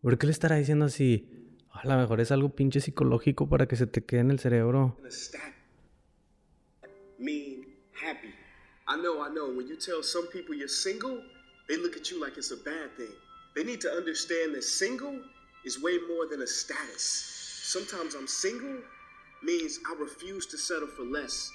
¿Por 0.03 0.17
qué 0.19 0.27
le 0.27 0.33
estará 0.33 0.57
diciendo 0.57 0.85
así? 0.85 1.29
A 1.71 1.87
lo 1.87 1.97
mejor 1.97 2.21
es 2.21 2.31
algo 2.31 2.55
pinche 2.55 2.81
psicológico 2.81 3.49
para 3.49 3.67
que 3.67 3.77
se 3.77 3.87
te 3.87 4.05
quede 4.05 4.21
en 4.21 4.31
el 4.31 4.39
cerebro. 4.39 4.97
Happy. 5.35 5.59
I 8.89 8.97
know, 8.97 9.23
I 9.23 9.29
know. 9.29 9.51
When 9.51 9.69
you 9.69 9.77
tell 9.77 10.03
some 10.03 10.29
people 10.29 10.55
you're 10.55 10.67
single, 10.67 11.23
they 11.69 11.77
look 11.77 11.95
at 11.95 12.11
you 12.11 12.21
like 12.21 12.39
it's 12.39 12.53
a 12.53 12.57
bad 12.57 12.97
thing. 12.97 13.13
They 13.55 13.63
need 13.63 13.83
to 13.83 13.91
understand 13.91 14.55
that 14.55 14.65
single 14.65 15.21
is 15.65 15.83
way 15.83 15.99
more 16.09 16.27
than 16.27 16.41
a 16.41 16.47
status. 16.47 17.61
Sometimes 17.65 18.15
I'm 18.15 18.27
single 18.27 18.79
means 19.43 19.79
I 19.87 19.95
refuse 20.01 20.47
to 20.47 20.57
settle 20.57 20.89
for 20.89 21.03
less. 21.03 21.53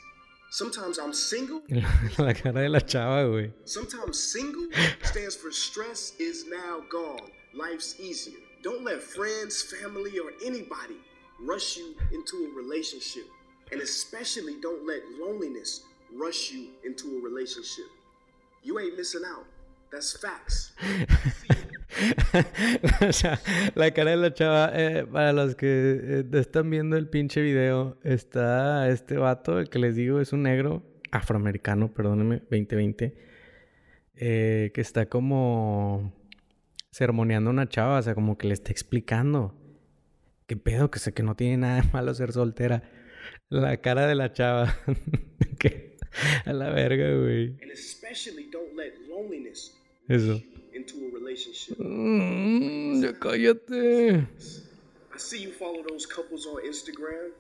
Sometimes 0.52 1.00
I'm 1.00 1.12
single. 1.12 1.64
la 2.20 2.34
cara 2.34 2.54
de 2.54 2.70
la 2.70 2.80
chava, 2.80 3.26
güey. 3.28 3.52
Sometimes 3.66 4.24
single 4.32 4.68
stands 5.02 5.36
for 5.36 5.52
stress 5.52 6.14
is 6.20 6.46
now 6.46 6.84
gone. 6.92 7.32
Life's 7.56 8.00
easier. 8.00 8.38
Don't 8.62 8.84
let 8.84 9.02
friends, 9.02 9.64
family, 9.64 10.20
or 10.20 10.32
anybody 10.46 10.98
rush 11.42 11.78
you 11.78 11.96
into 12.12 12.36
a 12.46 12.56
relationship. 12.56 13.26
And 13.72 13.82
especially 13.82 14.58
don't 14.62 14.86
let 14.86 15.02
loneliness 15.20 15.82
rush 16.18 16.52
you 16.52 16.70
into 16.84 17.18
a 17.18 17.22
relationship. 17.22 17.86
You 18.64 18.80
ain't 18.80 18.98
missing 18.98 19.24
out. 19.26 19.46
That's 19.92 20.18
facts. 20.18 20.74
la 23.76 23.92
cara 23.92 24.12
de 24.12 24.18
la 24.18 24.34
chava, 24.34 24.72
eh, 24.74 25.06
para 25.06 25.34
los 25.34 25.56
que 25.56 25.68
eh, 25.68 26.26
están 26.34 26.70
viendo 26.70 26.98
el 26.98 27.08
pinche 27.08 27.42
video, 27.42 27.98
está 28.04 28.90
este 28.90 29.18
vato, 29.18 29.60
el 29.60 29.70
que 29.70 29.78
les 29.78 29.96
digo 29.96 30.20
es 30.20 30.34
un 30.34 30.44
negro, 30.44 30.84
afroamericano, 31.12 31.94
perdónenme, 31.94 32.40
2020, 32.50 33.16
eh, 34.16 34.72
que 34.74 34.82
está 34.82 35.08
como 35.08 36.12
sermoneando 36.90 37.52
a 37.52 37.54
una 37.54 37.70
chava, 37.70 38.00
o 38.00 38.02
sea, 38.02 38.16
como 38.16 38.38
que 38.38 38.48
le 38.48 38.54
está 38.54 38.72
explicando. 38.72 39.54
¿Qué 40.48 40.58
pedo? 40.58 40.90
Que 40.90 41.00
sé 41.00 41.14
que 41.14 41.24
no 41.24 41.36
tiene 41.36 41.58
nada 41.58 41.82
de 41.82 41.90
malo 41.92 42.14
ser 42.14 42.32
soltera. 42.32 42.84
La 43.50 43.78
cara 43.78 44.08
de 44.08 44.16
la 44.16 44.34
chava. 44.34 44.76
a 46.46 46.54
la 46.54 46.70
verga, 46.72 47.10
güey. 47.16 47.56
Eso. 50.10 50.42
into 50.74 51.08
a 51.08 51.12
relationship. 51.14 51.78
Mm, 51.78 53.04
ya 53.04 53.14
cállate. 53.14 54.28
I 55.14 55.18
see 55.18 55.42
you 55.42 55.52
follow 55.52 55.84
those 55.88 56.06
couples 56.06 56.46
on 56.46 56.66
Instagram. 56.66 57.32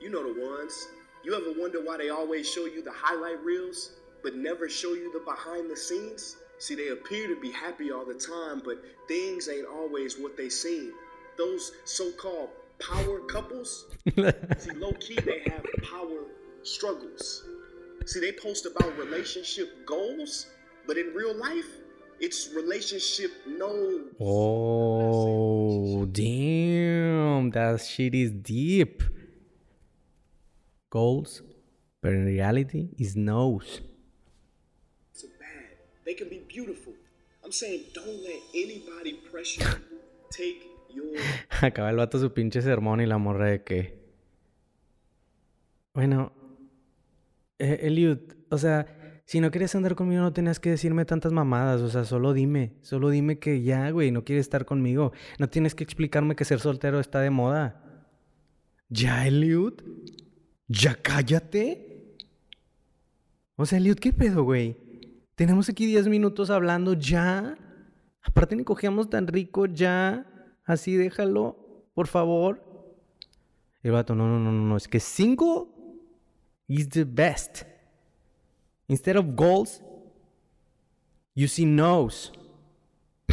You 0.00 0.10
know 0.10 0.22
the 0.22 0.40
ones. 0.46 0.88
You 1.24 1.34
ever 1.34 1.58
wonder 1.58 1.80
why 1.82 1.96
they 1.96 2.10
always 2.10 2.48
show 2.48 2.66
you 2.66 2.82
the 2.82 2.92
highlight 2.92 3.42
reels, 3.42 3.92
but 4.22 4.36
never 4.36 4.68
show 4.68 4.92
you 4.92 5.10
the 5.12 5.20
behind 5.20 5.70
the 5.70 5.76
scenes? 5.76 6.36
See, 6.58 6.74
they 6.74 6.88
appear 6.88 7.28
to 7.28 7.40
be 7.40 7.50
happy 7.50 7.90
all 7.90 8.04
the 8.04 8.14
time, 8.14 8.60
but 8.64 8.82
things 9.08 9.48
ain't 9.48 9.66
always 9.66 10.18
what 10.18 10.36
they 10.36 10.50
seem. 10.50 10.92
Those 11.38 11.72
so 11.84 12.12
called 12.12 12.50
power 12.78 13.20
couples, 13.20 13.86
see, 14.58 14.70
low 14.76 14.92
key, 15.00 15.18
they 15.24 15.42
have 15.46 15.64
power 15.82 16.24
struggles. 16.62 17.44
See, 18.06 18.20
they 18.20 18.32
post 18.32 18.66
about 18.66 18.96
relationship 18.98 19.86
goals, 19.86 20.46
but 20.86 20.98
in 20.98 21.14
real 21.14 21.34
life, 21.34 21.70
it's 22.20 22.50
relationship 22.54 23.30
no. 23.46 24.02
Oh, 24.20 26.04
damn. 26.06 27.50
That 27.50 27.80
shit 27.80 28.14
is 28.14 28.30
deep. 28.30 29.02
Goals, 30.90 31.42
but 32.02 32.12
in 32.12 32.26
reality, 32.26 32.90
is 32.98 33.16
no's. 33.16 33.80
It's 35.12 35.24
bad. 35.24 35.78
They 36.04 36.14
can 36.14 36.28
be 36.28 36.44
beautiful. 36.46 36.92
I'm 37.42 37.52
saying 37.52 37.84
don't 37.94 38.22
let 38.22 38.40
anybody 38.54 39.14
pressure 39.30 39.62
you. 39.62 39.98
Take 40.30 40.62
your. 40.90 41.16
Acaba 41.62 41.90
el 41.90 41.96
vato 41.96 42.18
su 42.18 42.30
pinche 42.32 42.60
sermón 42.60 43.00
y 43.00 43.06
la 43.06 43.18
morra 43.18 43.50
de 43.50 43.64
que. 43.64 43.94
Bueno. 45.94 46.43
Eh, 47.58 47.80
Eliud, 47.82 48.18
o 48.50 48.58
sea 48.58 48.86
si 49.26 49.40
no 49.40 49.50
querías 49.50 49.74
andar 49.74 49.94
conmigo 49.94 50.22
no 50.22 50.32
tenías 50.32 50.60
que 50.60 50.70
decirme 50.70 51.04
tantas 51.04 51.32
mamadas, 51.32 51.80
o 51.80 51.88
sea, 51.88 52.04
solo 52.04 52.32
dime, 52.32 52.74
solo 52.82 53.08
dime 53.08 53.38
que 53.38 53.62
ya, 53.62 53.90
güey, 53.90 54.10
no 54.10 54.24
quieres 54.24 54.44
estar 54.44 54.66
conmigo. 54.66 55.12
No 55.38 55.48
tienes 55.48 55.74
que 55.74 55.84
explicarme 55.84 56.36
que 56.36 56.44
ser 56.44 56.60
soltero 56.60 57.00
está 57.00 57.20
de 57.20 57.30
moda. 57.30 58.10
¿Ya, 58.88 59.26
Eliud? 59.26 59.74
¿Ya 60.68 60.94
cállate? 60.94 62.16
O 63.56 63.64
sea, 63.64 63.78
Eliud, 63.78 63.96
¿qué 63.96 64.12
pedo, 64.12 64.42
güey? 64.42 64.76
Tenemos 65.36 65.68
aquí 65.68 65.86
10 65.86 66.08
minutos 66.08 66.50
hablando 66.50 66.92
ya. 66.92 67.56
Aparte 68.22 68.56
ni 68.56 68.64
cogíamos 68.64 69.08
tan 69.08 69.26
rico 69.26 69.66
ya. 69.66 70.26
Así 70.64 70.96
déjalo, 70.96 71.88
por 71.94 72.08
favor. 72.08 72.62
El 73.82 73.92
vato, 73.92 74.14
no, 74.14 74.28
no, 74.28 74.38
no, 74.38 74.52
no, 74.52 74.76
es 74.76 74.86
que 74.86 75.00
single 75.00 75.66
is 76.68 76.88
the 76.88 77.04
best. 77.04 77.64
Instead 78.88 79.16
of 79.16 79.34
goals, 79.34 79.80
you 81.34 81.48
see 81.48 81.64
no's. 81.64 82.32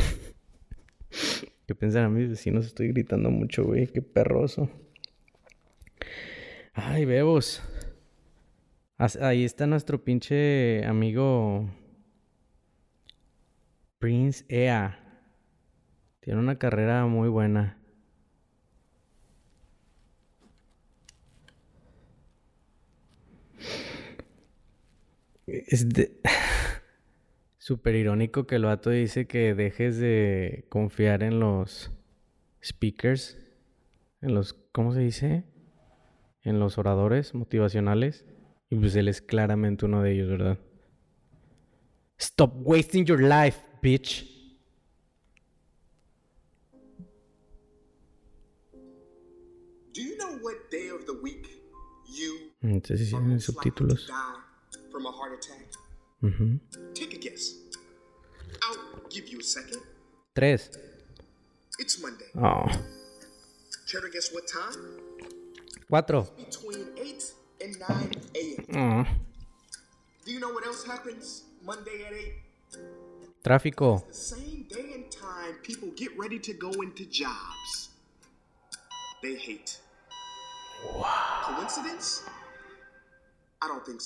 ¿Qué 1.68 1.76
piensan 1.76 2.06
a 2.06 2.10
mis 2.10 2.30
vecinos? 2.30 2.66
Estoy 2.66 2.90
gritando 2.90 3.30
mucho, 3.30 3.64
güey. 3.64 3.88
Qué 3.88 4.02
perroso. 4.02 4.70
Ay, 6.74 7.06
bebos. 7.06 7.62
Ahí 8.98 9.44
está 9.46 9.66
nuestro 9.66 10.04
pinche 10.04 10.86
amigo 10.86 11.70
Prince 13.98 14.46
Ea. 14.48 14.98
Tiene 16.20 16.40
una 16.40 16.60
carrera 16.60 17.06
muy 17.08 17.28
buena. 17.28 17.81
Es 25.72 25.88
de... 25.88 26.20
Súper 27.58 27.96
irónico 27.96 28.46
que 28.46 28.56
el 28.56 28.66
vato 28.66 28.90
dice 28.90 29.26
que 29.26 29.56
dejes 29.56 29.98
de 29.98 30.66
confiar 30.68 31.24
en 31.24 31.40
los 31.40 31.92
speakers, 32.62 33.38
en 34.20 34.34
los, 34.34 34.54
¿cómo 34.74 34.94
se 34.94 35.00
dice? 35.00 35.46
En 36.42 36.60
los 36.60 36.78
oradores 36.78 37.34
motivacionales. 37.34 38.26
Y 38.70 38.76
pues 38.76 38.96
él 38.96 39.08
es 39.08 39.22
claramente 39.22 39.86
uno 39.86 40.02
de 40.02 40.12
ellos, 40.12 40.30
¿verdad? 40.30 40.60
Stop 42.20 42.52
wasting 42.68 43.06
your 43.06 43.22
life, 43.22 43.60
bitch. 43.82 44.26
Do 49.94 50.02
you 50.02 50.18
know 50.18 50.38
what 50.42 50.56
day 50.70 50.90
of 50.90 51.06
the 51.06 51.14
week 51.24 51.48
you 52.08 52.52
Entonces 52.62 53.10
sí, 53.10 53.16
to 53.16 53.40
subtítulos. 53.40 54.08
die 54.08 54.51
from 54.92 55.06
a 55.06 55.12
heart 55.12 55.34
attack? 55.34 55.66
Ujú. 56.24 56.60
Take 56.94 57.14
a 57.14 57.18
guess. 57.18 57.56
I'll 58.64 59.02
give 59.10 59.30
you 59.30 59.40
a 59.40 59.44
second. 59.44 59.82
Tres. 60.36 60.70
It's 61.80 62.02
Monday. 62.02 62.30
Oh. 62.36 62.68
Care 63.90 64.02
to 64.02 64.10
guess 64.10 64.32
what 64.34 64.48
time? 64.48 65.00
Cuatro. 65.90 66.28
Between 66.38 66.88
8 66.98 67.34
and 67.64 67.80
9 67.80 68.12
a.m. 68.36 68.66
Oh. 68.70 68.78
Mm. 68.78 69.08
Do 70.26 70.32
you 70.32 70.40
know 70.40 70.52
what 70.52 70.66
else 70.66 70.86
happens 70.86 71.44
Monday 71.64 72.06
at 72.06 72.14
8? 72.14 72.34
Tráfico. 73.44 74.06
The 74.08 74.14
same 74.14 74.66
day 74.70 74.94
and 74.94 75.10
time 75.12 75.56
people 75.64 75.90
get 75.96 76.16
ready 76.18 76.38
to 76.40 76.54
go 76.54 76.70
into 76.70 77.06
jobs 77.06 77.92
they 79.22 79.36
hate. 79.36 79.80
Wow. 80.96 81.56
Coincidence? 81.56 82.24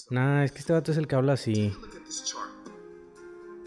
Nah, 0.10 0.44
es 0.44 0.52
que 0.52 0.60
este 0.60 0.74
vato 0.74 0.92
es 0.92 0.98
el 0.98 1.08
que 1.08 1.16
habla 1.16 1.34
así. 1.34 1.72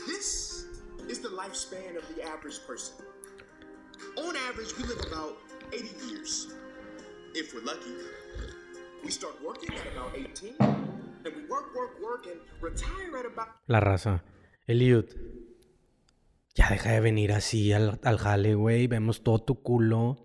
This 0.07 0.67
is 1.09 1.21
the 1.23 1.29
lifespan 1.29 1.97
of 1.97 2.05
the 2.15 2.23
average 2.23 2.61
person. 2.67 2.95
On 4.17 4.37
average, 4.37 4.77
we 4.77 4.85
live 4.85 5.01
about 5.11 5.37
80 5.73 5.89
years. 6.09 6.49
If 7.35 7.55
we're 7.55 7.65
lucky, 7.65 7.95
we 9.03 9.11
start 9.11 9.35
working 9.43 9.71
at 9.75 9.87
about 9.95 10.15
18, 10.15 10.57
and 10.59 11.35
we 11.35 11.47
work, 11.49 11.75
work, 11.75 11.99
work, 12.03 12.27
and 12.27 12.41
retire 12.61 13.17
at 13.19 13.27
about 13.27 13.49
La 13.67 13.81
raza. 13.81 14.23
Eliud. 14.67 15.07
Ya 16.55 16.69
deja 16.71 16.91
de 16.93 17.01
venir 17.01 17.33
así 17.33 17.73
al, 17.73 17.99
al 18.03 18.19
jale, 18.19 18.55
güey. 18.55 18.89
Vemos 18.89 19.23
todo 19.23 19.39
tu 19.39 19.63
culo. 19.63 20.19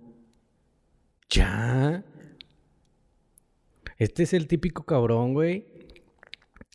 Ya. 1.29 2.03
Este 4.03 4.23
es 4.23 4.33
el 4.33 4.47
típico 4.47 4.83
cabrón, 4.83 5.33
güey. 5.33 5.65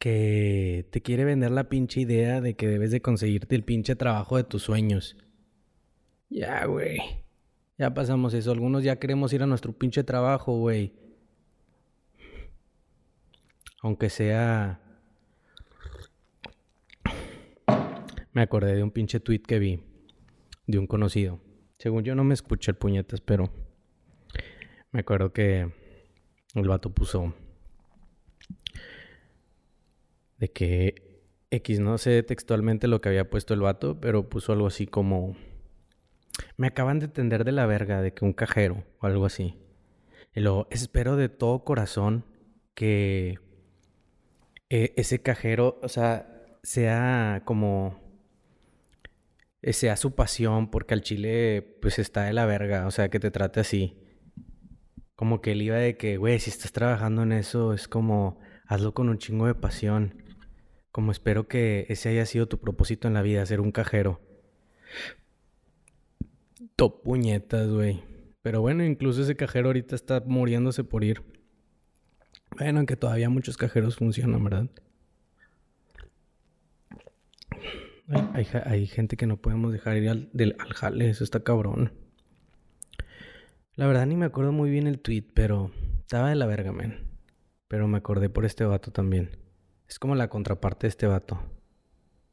Que 0.01 0.87
te 0.91 1.03
quiere 1.03 1.25
vender 1.25 1.51
la 1.51 1.69
pinche 1.69 2.01
idea 2.01 2.41
de 2.41 2.55
que 2.55 2.67
debes 2.67 2.91
de 2.91 3.03
conseguirte 3.03 3.55
el 3.55 3.65
pinche 3.65 3.97
trabajo 3.97 4.39
de 4.39 4.45
tus 4.45 4.63
sueños. 4.63 5.17
Ya, 6.31 6.65
güey. 6.65 6.99
Ya 7.77 7.93
pasamos 7.93 8.33
eso. 8.33 8.51
Algunos 8.51 8.83
ya 8.83 8.97
queremos 8.97 9.33
ir 9.35 9.43
a 9.43 9.47
nuestro 9.47 9.73
pinche 9.73 10.05
trabajo, 10.05 10.59
güey. 10.59 10.95
Aunque 13.83 14.09
sea 14.09 14.81
Me 18.33 18.43
acordé 18.43 18.75
de 18.75 18.83
un 18.83 18.91
pinche 18.91 19.21
tweet 19.21 19.41
que 19.41 19.59
vi 19.59 19.81
de 20.67 20.79
un 20.79 20.87
conocido. 20.87 21.41
Según 21.79 22.05
yo 22.05 22.15
no 22.15 22.25
me 22.25 22.35
escuché 22.35 22.71
el 22.71 22.77
puñetas, 22.77 23.21
pero 23.21 23.51
me 24.93 25.01
acuerdo 25.01 25.33
que 25.33 25.73
el 26.55 26.69
vato 26.69 26.91
puso 26.91 27.35
de 30.39 30.51
que 30.51 31.23
X, 31.51 31.81
no 31.81 31.99
sé 31.99 32.23
textualmente 32.23 32.89
lo 32.89 33.01
que 33.01 33.09
había 33.09 33.31
puesto 33.31 33.55
el 33.55 33.61
vato, 33.61 34.01
pero 34.01 34.29
puso 34.29 34.53
algo 34.53 34.67
así 34.67 34.87
como 34.87 35.37
me 36.57 36.69
acaban 36.69 36.99
de 37.01 37.09
tender 37.09 37.45
de 37.45 37.53
la 37.53 37.67
verga 37.67 38.03
de 38.03 38.13
que 38.13 38.25
un 38.25 38.33
cajero 38.33 38.85
o 39.01 39.07
algo 39.07 39.27
así. 39.27 39.57
Y 40.35 40.45
espero 40.71 41.17
de 41.17 41.29
todo 41.29 41.65
corazón 41.65 42.25
que 42.75 43.39
eh, 44.71 44.93
ese 44.97 45.21
cajero, 45.21 45.81
o 45.83 45.89
sea, 45.89 46.47
sea 46.63 47.43
como 47.45 47.99
eh, 49.63 49.73
sea 49.73 49.97
su 49.97 50.15
pasión, 50.15 50.71
porque 50.71 50.95
al 50.95 51.03
chile 51.03 51.79
pues 51.83 51.99
está 51.99 52.25
de 52.25 52.33
la 52.33 52.47
verga, 52.47 52.87
o 52.87 52.91
sea, 52.91 53.09
que 53.09 53.19
te 53.19 53.31
trate 53.31 53.61
así. 53.61 53.97
Como 55.19 55.41
que 55.41 55.51
él 55.51 55.63
iba 55.63 55.75
de 55.75 55.97
que, 55.97 56.17
güey, 56.17 56.39
si 56.39 56.49
estás 56.49 56.71
trabajando 56.71 57.25
en 57.25 57.33
eso, 57.33 57.73
es 57.73 57.89
como, 57.89 58.39
hazlo 58.69 58.95
con 58.95 59.09
un 59.09 59.19
chingo 59.19 59.49
de 59.49 59.57
pasión. 59.57 60.23
Como 60.93 61.11
espero 61.11 61.49
que 61.49 61.87
ese 61.89 62.11
haya 62.11 62.25
sido 62.25 62.47
tu 62.47 62.61
propósito 62.61 63.09
en 63.09 63.15
la 63.15 63.23
vida, 63.23 63.45
ser 63.45 63.61
un 63.61 63.73
cajero. 63.73 64.21
Top 66.77 67.03
puñetas, 67.03 67.69
güey. 67.69 68.01
Pero 68.43 68.61
bueno, 68.61 68.85
incluso 68.85 69.23
ese 69.23 69.35
cajero 69.35 69.71
ahorita 69.71 69.97
está 69.97 70.23
muriéndose 70.25 70.85
por 70.85 71.03
ir. 71.03 71.25
Bueno, 72.57 72.79
aunque 72.79 72.95
todavía 72.95 73.29
muchos 73.29 73.57
cajeros 73.57 73.97
funcionan, 73.97 74.45
¿verdad? 74.45 74.71
Hay, 78.35 78.87
gente 78.87 79.17
que 79.17 79.27
no 79.27 79.37
podemos 79.39 79.73
dejar 79.73 79.97
ir 79.97 80.11
al, 80.11 80.31
al 80.61 80.75
jale, 80.75 81.11
eso 81.11 81.25
está 81.25 81.43
cabrón. 81.43 82.08
La 83.79 83.87
verdad 83.87 84.07
ni 84.07 84.17
me 84.17 84.27
acuerdo 84.27 84.51
muy 84.51 84.71
bien 84.71 84.89
el 84.89 84.99
tweet, 84.99 85.23
pero 85.35 85.71
estaba 86.01 86.31
de 86.31 86.35
la 86.35 86.47
verga, 86.47 86.73
man. 86.73 86.99
Pero 87.69 87.87
me 87.87 87.99
acordé 87.99 88.29
por 88.29 88.45
este 88.45 88.65
vato 88.65 88.91
también. 88.91 89.39
Es 89.87 90.01
como 90.01 90.17
la 90.17 90.29
contraparte 90.29 90.89
de 90.89 90.89
este 90.89 91.07
vato. 91.07 91.41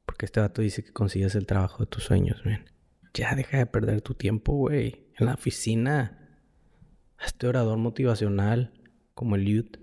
Porque 0.08 0.26
este 0.26 0.40
vato 0.40 0.64
dice 0.64 0.84
que 0.84 0.92
consigues 0.92 1.36
el 1.36 1.46
trabajo 1.46 1.84
de 1.84 1.86
tus 1.86 2.04
sueños, 2.04 2.44
man. 2.48 2.66
Ya 3.14 3.36
deja 3.36 3.60
de 3.60 3.68
perder 3.68 4.02
tu 4.02 4.16
tiempo, 4.16 4.54
güey. 4.54 5.06
En 5.20 5.28
la 5.28 5.36
oficina. 5.36 6.40
Hazte 7.20 7.46
orador 7.46 7.78
motivacional, 7.78 8.74
como 9.14 9.36
el 9.36 9.46
youth. 9.46 9.78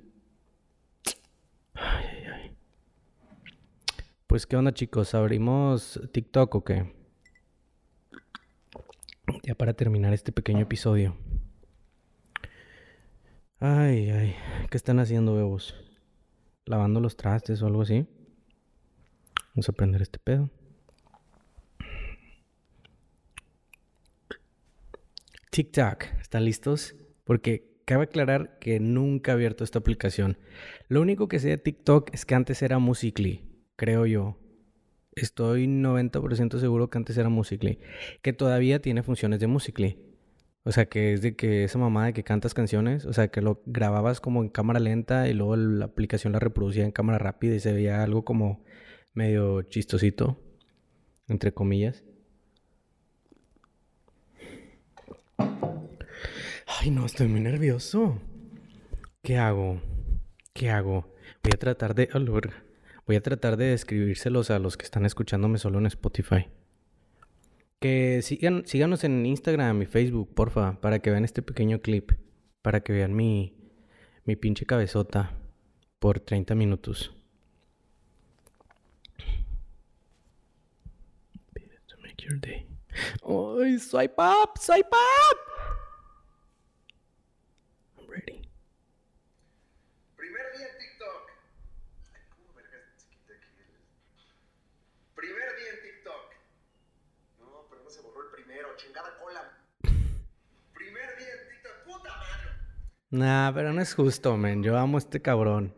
Ay, 1.74 2.06
ay, 2.06 2.24
ay. 2.24 2.56
Pues, 4.26 4.48
¿qué 4.48 4.56
onda, 4.56 4.74
chicos? 4.74 5.14
¿Abrimos 5.14 6.00
TikTok 6.12 6.56
o 6.56 6.64
qué? 6.64 6.92
Ya 9.44 9.54
para 9.54 9.74
terminar 9.74 10.12
este 10.12 10.32
pequeño 10.32 10.62
episodio. 10.62 11.16
Ay, 13.64 14.10
ay. 14.10 14.34
¿Qué 14.72 14.76
están 14.76 14.98
haciendo, 14.98 15.36
bebos? 15.36 15.76
¿Lavando 16.64 16.98
los 16.98 17.16
trastes 17.16 17.62
o 17.62 17.68
algo 17.68 17.82
así? 17.82 18.08
Vamos 19.54 19.68
a 19.68 19.72
prender 19.72 20.02
este 20.02 20.18
pedo. 20.18 20.50
TikTok, 25.52 26.06
¿están 26.20 26.44
listos? 26.44 26.96
Porque 27.22 27.80
cabe 27.84 28.02
aclarar 28.02 28.58
que 28.58 28.80
nunca 28.80 29.30
he 29.30 29.34
abierto 29.34 29.62
esta 29.62 29.78
aplicación. 29.78 30.38
Lo 30.88 31.00
único 31.00 31.28
que 31.28 31.38
sé 31.38 31.50
de 31.50 31.58
TikTok 31.58 32.12
es 32.12 32.26
que 32.26 32.34
antes 32.34 32.62
era 32.62 32.80
Musically, 32.80 33.48
creo 33.76 34.06
yo. 34.06 34.40
Estoy 35.12 35.68
90% 35.68 36.58
seguro 36.58 36.90
que 36.90 36.98
antes 36.98 37.16
era 37.16 37.28
Musically. 37.28 37.78
Que 38.22 38.32
todavía 38.32 38.82
tiene 38.82 39.04
funciones 39.04 39.38
de 39.38 39.46
Musically. 39.46 40.11
O 40.64 40.70
sea, 40.70 40.86
que 40.86 41.12
es 41.12 41.22
de 41.22 41.34
que 41.34 41.64
esa 41.64 41.78
mamá 41.78 42.06
de 42.06 42.12
que 42.12 42.22
cantas 42.22 42.54
canciones, 42.54 43.04
o 43.04 43.12
sea, 43.12 43.28
que 43.28 43.42
lo 43.42 43.62
grababas 43.66 44.20
como 44.20 44.42
en 44.42 44.48
cámara 44.48 44.78
lenta 44.78 45.28
y 45.28 45.34
luego 45.34 45.56
la 45.56 45.86
aplicación 45.86 46.32
la 46.32 46.38
reproducía 46.38 46.84
en 46.84 46.92
cámara 46.92 47.18
rápida 47.18 47.54
y 47.54 47.60
se 47.60 47.72
veía 47.72 48.02
algo 48.02 48.24
como 48.24 48.64
medio 49.12 49.62
chistosito, 49.62 50.40
entre 51.26 51.52
comillas. 51.52 52.04
Ay, 56.80 56.90
no, 56.90 57.06
estoy 57.06 57.26
muy 57.26 57.40
nervioso. 57.40 58.20
¿Qué 59.22 59.38
hago? 59.38 59.80
¿Qué 60.52 60.70
hago? 60.70 61.12
Voy 61.42 61.52
a 61.54 61.58
tratar 61.58 61.94
de... 61.94 62.08
Voy 63.04 63.16
a 63.16 63.20
tratar 63.20 63.56
de 63.56 63.66
describírselos 63.66 64.50
a 64.50 64.60
los 64.60 64.76
que 64.76 64.84
están 64.84 65.06
escuchándome 65.06 65.58
solo 65.58 65.80
en 65.80 65.86
Spotify. 65.86 66.46
Que 67.82 68.20
sigan, 68.22 68.64
síganos 68.66 69.04
en 69.04 69.26
Instagram 69.26 69.82
y 69.82 69.86
Facebook, 69.86 70.34
porfa, 70.34 70.80
para 70.80 71.00
que 71.00 71.10
vean 71.10 71.24
este 71.24 71.42
pequeño 71.42 71.80
clip. 71.80 72.12
Para 72.62 72.80
que 72.82 72.92
vean 72.92 73.14
mi, 73.14 73.54
mi 74.24 74.36
pinche 74.36 74.64
cabezota 74.66 75.36
por 75.98 76.20
30 76.20 76.54
minutos. 76.54 77.14
¡Ay, 83.24 83.78
swipe 83.78 84.14
up! 84.20 84.58
¡Swipe 84.58 84.88
up! 84.90 85.38
I'm 87.98 88.06
ready. 88.08 88.42
Primer 90.16 90.42
día 90.56 90.66
en 90.68 90.78
TikTok. 90.78 91.30
Ay, 92.14 92.20
¿cómo 92.36 92.52
vergas 92.54 92.80
se 92.96 93.08
quita 93.08 93.32
aquí 93.34 93.46
el- 93.58 95.14
Primer 95.14 95.56
día 95.56 95.70
en 95.76 95.82
TikTok. 95.82 96.24
No, 97.40 97.66
pero 97.70 97.82
no 97.84 97.90
se 97.90 98.00
borró 98.02 98.22
el 98.22 98.30
primero, 98.34 98.68
chingada 98.76 99.18
cola. 99.18 99.58
Primer 100.74 101.16
día 101.18 101.32
en 101.32 101.48
TikTok, 101.48 101.84
puta 101.86 102.10
madre. 102.16 102.50
Nah, 103.12 103.52
pero 103.52 103.74
no 103.74 103.82
es 103.82 103.94
justo, 103.94 104.38
men. 104.38 104.62
Yo 104.62 104.78
amo 104.78 104.96
a 104.96 105.00
este 105.00 105.20
cabrón. 105.20 105.74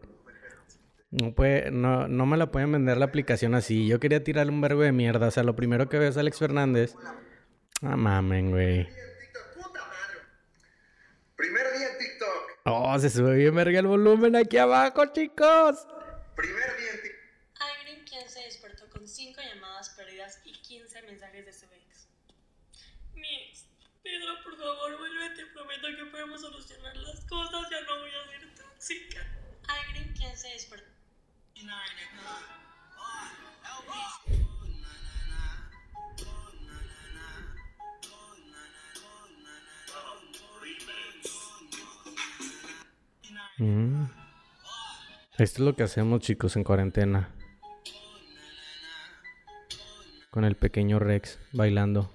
No, 1.10 1.34
puede, 1.34 1.72
no, 1.72 2.06
no 2.06 2.26
me 2.26 2.36
la 2.36 2.52
pueden 2.52 2.70
vender 2.70 2.96
la 2.96 3.06
aplicación 3.06 3.56
así. 3.56 3.88
Yo 3.88 3.98
quería 3.98 4.22
tirarle 4.22 4.52
un 4.52 4.60
vergo 4.60 4.82
de 4.82 4.92
mierda. 4.92 5.26
O 5.26 5.30
sea, 5.32 5.42
lo 5.42 5.56
primero 5.56 5.88
que 5.88 5.98
veo 5.98 6.08
es 6.08 6.16
Alex 6.16 6.38
Fernández. 6.38 6.94
Ah, 7.82 7.96
mamen, 7.96 8.50
güey. 8.50 8.88
Primer 11.34 11.72
día 11.76 11.88
en 11.90 11.98
TikTok. 11.98 12.60
Oh, 12.66 12.98
se 13.00 13.10
sube 13.10 13.34
bien 13.34 13.54
verga 13.54 13.80
el 13.80 13.88
volumen 13.88 14.36
aquí 14.36 14.56
abajo, 14.56 15.04
chicos. 15.06 15.88
Primer 16.36 16.76
día 16.78 16.90
en 16.94 17.02
TikTok. 17.02 17.62
Alguien 17.78 18.04
quien 18.06 18.28
se 18.28 18.40
despertó 18.42 18.88
con 18.90 19.08
5 19.08 19.40
llamadas 19.42 19.90
perdidas 19.90 20.40
y 20.44 20.52
15 20.52 21.02
mensajes 21.02 21.44
de 21.44 21.52
Pedro, 24.04 24.34
por 24.44 24.56
favor, 24.58 24.98
vuelve, 24.98 25.30
te 25.34 25.46
prometo 25.46 25.88
que 25.96 26.04
podemos 26.10 26.40
solucionar 26.40 26.94
las 26.94 27.24
cosas, 27.24 27.70
ya 27.70 27.80
no 27.80 28.00
voy 28.00 28.10
a 28.10 28.28
ser 28.30 28.54
tóxica. 28.54 29.26
Alguien 29.66 30.12
quien 30.12 30.36
se 30.36 30.48
despertó. 30.50 30.94
Mm. 43.58 44.04
Esto 45.38 45.42
es 45.42 45.58
lo 45.60 45.74
que 45.74 45.84
hacemos, 45.84 46.20
chicos, 46.20 46.56
en 46.56 46.64
cuarentena. 46.64 47.30
Con 50.30 50.44
el 50.44 50.56
pequeño 50.56 50.98
Rex 50.98 51.38
bailando. 51.52 52.10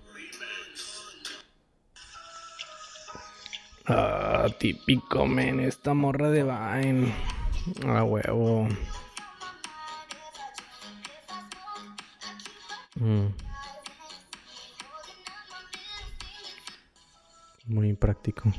Ah, 3.92 4.46
típico, 4.60 5.26
men. 5.26 5.60
Esta 5.60 5.96
morra 5.96 6.30
de 6.30 6.44
Vine. 6.44 7.12
Ah, 7.88 8.04
huevo. 8.04 8.68
Mm. 13.00 13.28
Muy 17.66 17.94
práctico. 17.94 18.54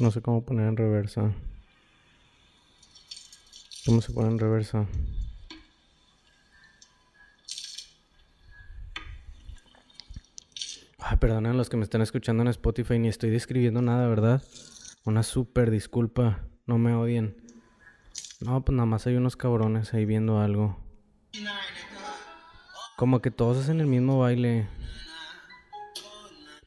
No 0.00 0.10
sé 0.10 0.22
cómo 0.22 0.44
poner 0.44 0.68
en 0.68 0.76
reversa. 0.76 1.32
¿Cómo 3.86 4.00
se 4.00 4.12
pone 4.12 4.28
en 4.28 4.38
reversa? 4.38 4.86
Ay, 10.98 11.16
perdonen 11.16 11.56
los 11.56 11.68
que 11.68 11.76
me 11.76 11.84
están 11.84 12.02
escuchando 12.02 12.42
en 12.42 12.48
Spotify, 12.48 12.98
ni 12.98 13.08
estoy 13.08 13.30
describiendo 13.30 13.80
nada, 13.80 14.06
¿verdad? 14.08 14.42
Una 15.04 15.22
súper 15.22 15.70
disculpa, 15.70 16.44
no 16.66 16.76
me 16.78 16.94
odien. 16.94 17.36
No, 18.40 18.64
pues 18.64 18.76
nada 18.76 18.86
más 18.86 19.06
hay 19.06 19.16
unos 19.16 19.36
cabrones 19.36 19.94
ahí 19.94 20.04
viendo 20.04 20.40
algo. 20.40 20.78
Como 22.96 23.20
que 23.20 23.30
todos 23.30 23.56
hacen 23.58 23.80
el 23.80 23.86
mismo 23.86 24.18
baile. 24.18 24.68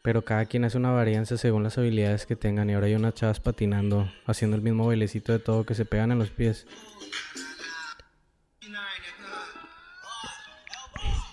Pero 0.01 0.25
cada 0.25 0.45
quien 0.45 0.65
hace 0.65 0.77
una 0.77 0.91
varianza 0.91 1.37
según 1.37 1.63
las 1.63 1.77
habilidades 1.77 2.25
que 2.25 2.35
tengan. 2.35 2.69
Y 2.69 2.73
ahora 2.73 2.87
hay 2.87 2.95
unas 2.95 3.13
chavas 3.13 3.39
patinando, 3.39 4.11
haciendo 4.25 4.55
el 4.57 4.63
mismo 4.63 4.87
bailecito 4.87 5.31
de 5.31 5.39
todo 5.39 5.65
que 5.65 5.75
se 5.75 5.85
pegan 5.85 6.11
en 6.11 6.19
los 6.19 6.31
pies. 6.31 6.65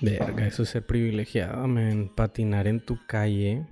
Verga, 0.01 0.47
eso 0.47 0.63
es 0.63 0.69
ser 0.69 0.87
privilegiado. 0.87 1.67
Patinar 2.15 2.67
en 2.69 2.81
tu 2.81 2.99
calle. 3.07 3.67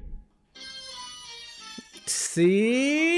¡Sí! 2.07 3.16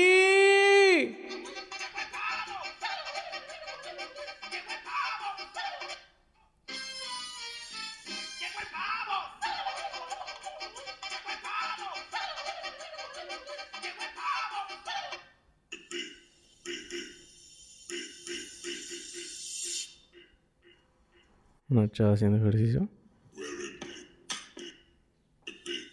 Haciendo 22.00 22.38
ejercicio. 22.38 22.88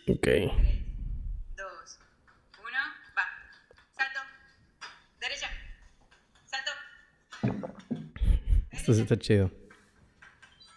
Ok. 0.08 0.28
dos, 1.58 2.00
uno, 2.60 2.82
va. 3.18 3.26
Salto. 3.98 4.20
Derecha. 5.20 5.50
Salto. 6.46 6.72
Esto 8.70 8.94
sí 8.94 9.02
está 9.02 9.18
chido. 9.18 9.50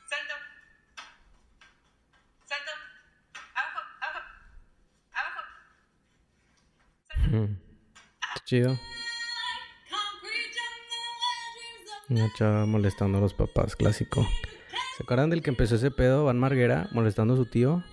Salto. 0.08 0.34
Salto. 2.46 2.70
Abajo, 3.54 3.80
abajo. 4.00 4.20
Abajo. 5.12 5.42
Mm. 7.36 7.60
Está 8.14 8.44
chido. 8.46 8.80
Una 12.08 12.32
chava 12.32 12.64
molestando 12.64 13.18
a 13.18 13.20
los 13.20 13.34
papás, 13.34 13.76
clásico. 13.76 14.26
¿Se 14.98 15.04
acuerdan 15.04 15.30
del 15.30 15.42
que 15.42 15.50
empezó 15.50 15.76
ese 15.76 15.92
pedo, 15.92 16.24
Van 16.24 16.40
Marguera, 16.40 16.88
molestando 16.90 17.34
a 17.34 17.36
su 17.36 17.46
tío? 17.46 17.84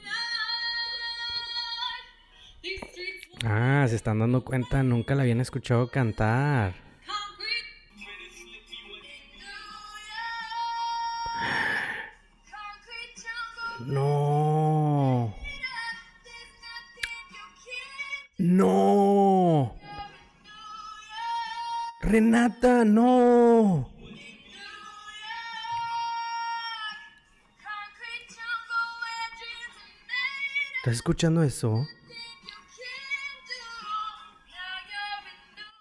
Ah, 3.46 3.86
se 3.88 3.96
están 3.96 4.18
dando 4.18 4.44
cuenta, 4.44 4.82
nunca 4.82 5.14
la 5.14 5.22
habían 5.22 5.40
escuchado 5.40 5.88
cantar. 5.88 6.85
Escuchando 30.96 31.44
eso? 31.44 31.88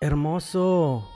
Hermoso. 0.01 1.11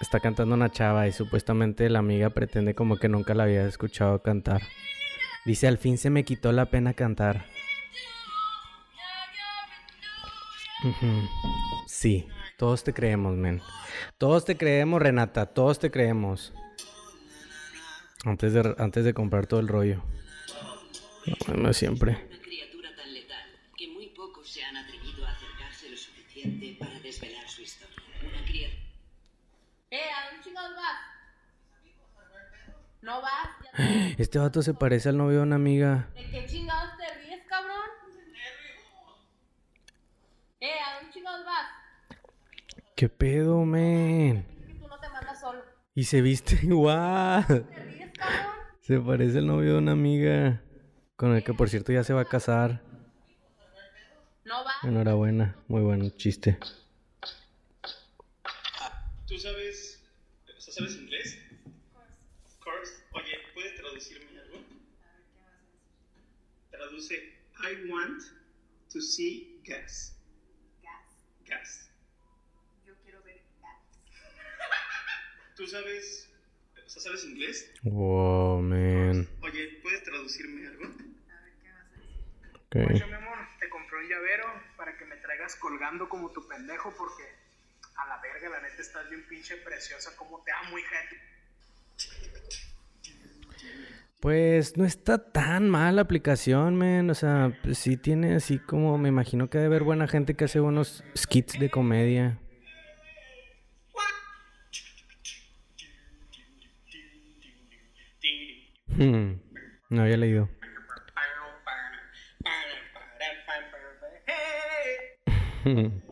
Está 0.00 0.18
cantando 0.20 0.54
una 0.54 0.72
chava 0.72 1.06
y 1.06 1.12
supuestamente 1.12 1.90
la 1.90 1.98
amiga 1.98 2.30
pretende 2.30 2.74
como 2.74 2.96
que 2.96 3.08
nunca 3.08 3.34
la 3.34 3.42
había 3.42 3.66
escuchado 3.66 4.22
cantar. 4.22 4.62
Dice, 5.44 5.68
al 5.68 5.78
fin 5.78 5.98
se 5.98 6.10
me 6.10 6.24
quitó 6.24 6.52
la 6.52 6.66
pena 6.66 6.94
cantar. 6.94 7.44
Sí, 11.86 12.26
todos 12.56 12.82
te 12.82 12.94
creemos, 12.94 13.36
men. 13.36 13.60
Todos 14.16 14.44
te 14.46 14.56
creemos, 14.56 15.02
Renata, 15.02 15.46
todos 15.46 15.78
te 15.78 15.90
creemos. 15.90 16.54
Antes 18.24 18.52
de, 18.52 18.74
antes 18.78 19.04
de 19.04 19.14
comprar 19.14 19.46
todo 19.46 19.60
el 19.60 19.68
rollo. 19.68 20.02
No, 21.26 21.54
no 21.54 21.72
siempre. 21.72 22.12
Una 22.28 22.40
criatura 22.40 22.94
tan 22.96 23.12
letal 23.12 23.44
que 23.76 23.88
muy 23.88 24.08
pocos 24.08 24.48
se 24.48 24.62
han 24.64 24.76
atrevido 24.76 25.24
a 25.26 25.30
acercarse 25.32 25.90
lo 25.90 25.96
suficiente 25.96 26.76
para 26.78 26.98
desvelar 27.00 27.48
su 27.48 27.62
historia. 27.62 27.96
Una 28.22 28.44
criatura. 28.44 28.80
Eh, 29.90 30.00
¿a 30.16 30.30
dónde 30.30 30.44
chingados 30.44 30.76
vas? 30.76 31.00
¿No 33.02 33.22
vas? 33.22 33.48
Ya- 33.64 34.14
Este 34.18 34.38
vato 34.38 34.62
se 34.62 34.74
parece 34.74 35.08
al 35.08 35.16
novio 35.16 35.38
de 35.38 35.42
una 35.44 35.56
amiga. 35.56 36.10
¿De 36.14 36.30
qué 36.30 36.46
chingados 36.46 36.96
te 36.96 37.18
ríes, 37.18 37.40
cabrón? 37.48 37.76
Eh, 40.60 40.70
¿a 40.86 40.96
dónde 40.98 41.12
chingados 41.12 41.44
vas? 41.46 41.66
¿Qué 42.94 43.08
pedo, 43.08 43.64
men? 43.64 44.44
Que 44.66 44.74
tú 44.74 44.86
no 44.88 44.98
te 45.00 45.08
mandas 45.08 45.40
solo. 45.40 45.62
Y 45.94 46.04
se 46.04 46.20
viste 46.20 46.58
igual. 46.62 47.46
¿Te 47.46 47.82
ríes, 47.84 48.10
cabrón? 48.18 48.52
Se 48.82 49.00
parece 49.00 49.38
al 49.38 49.46
novio 49.46 49.72
de 49.72 49.78
una 49.78 49.92
amiga. 49.92 50.62
Con 51.20 51.36
el 51.36 51.44
que 51.44 51.52
por 51.52 51.68
cierto 51.68 51.92
ya 51.92 52.02
se 52.02 52.14
va 52.14 52.22
a 52.22 52.24
casar. 52.24 52.80
¿No 54.46 54.64
vas? 54.64 54.82
Enhorabuena. 54.84 55.54
Muy 55.68 55.82
buen 55.82 56.16
chiste. 56.16 56.58
¿Tú 59.26 59.36
sabes, 59.36 60.02
o 60.48 60.58
sea, 60.58 60.72
sabes 60.72 60.96
inglés? 60.96 61.38
Course. 62.64 63.04
Oye, 63.12 63.36
¿puedes 63.52 63.74
traducirme 63.74 64.40
algo? 64.40 64.64
Traduce 66.70 67.14
I 67.14 67.90
want 67.90 68.22
to 68.90 69.02
see 69.02 69.60
gas. 69.62 70.16
Gas. 70.82 71.18
Gas. 71.46 71.90
Yo 72.86 72.94
quiero 73.04 73.22
ver 73.24 73.42
gas. 73.60 73.76
¿Tú 75.54 75.66
sabes, 75.66 76.30
o 76.82 76.88
sea, 76.88 77.02
sabes 77.02 77.24
inglés? 77.24 77.70
Wow, 77.82 78.62
man. 78.62 79.28
Oye, 79.42 79.80
¿puedes 79.82 80.02
traducirme 80.02 80.66
algo? 80.66 80.84
A 80.84 81.42
ver 81.42 81.52
qué 81.62 81.70
vas 81.70 82.54
a 82.54 82.59
decir. 82.70 82.84
Ok. 82.86 82.90
Oye, 83.02 83.06
mi 83.06 83.14
amor, 83.14 83.38
te 83.58 83.68
compré 83.68 83.98
un 83.98 84.08
llavero 84.08 84.44
para 84.76 84.96
que 84.96 85.04
me 85.04 85.16
traigas 85.16 85.56
colgando 85.56 86.08
como 86.08 86.30
tu 86.30 86.46
pendejo 86.48 86.92
porque 86.96 87.24
a 87.96 88.06
la 88.06 88.20
verga, 88.20 88.48
la 88.48 88.60
neta, 88.62 88.80
estás 88.82 89.08
bien 89.10 89.26
pinche 89.28 89.56
preciosa. 89.58 90.16
Como 90.16 90.42
te 90.42 90.52
amo, 90.52 90.78
hija. 90.78 90.96
Pues 94.20 94.76
no 94.76 94.84
está 94.84 95.32
tan 95.32 95.70
mal 95.70 95.96
la 95.96 96.02
aplicación, 96.02 96.76
man. 96.76 97.08
O 97.10 97.14
sea, 97.14 97.56
pues 97.62 97.78
sí 97.78 97.96
tiene 97.96 98.34
así 98.34 98.58
como, 98.58 98.98
me 98.98 99.08
imagino 99.08 99.48
que 99.48 99.58
debe 99.58 99.68
haber 99.68 99.82
buena 99.82 100.06
gente 100.08 100.34
que 100.34 100.44
hace 100.44 100.60
buenos 100.60 101.02
skits 101.16 101.58
de 101.58 101.70
comedia. 101.70 102.38
Hmm, 108.88 109.40
No 109.88 110.02
había 110.02 110.16
leído. 110.16 110.48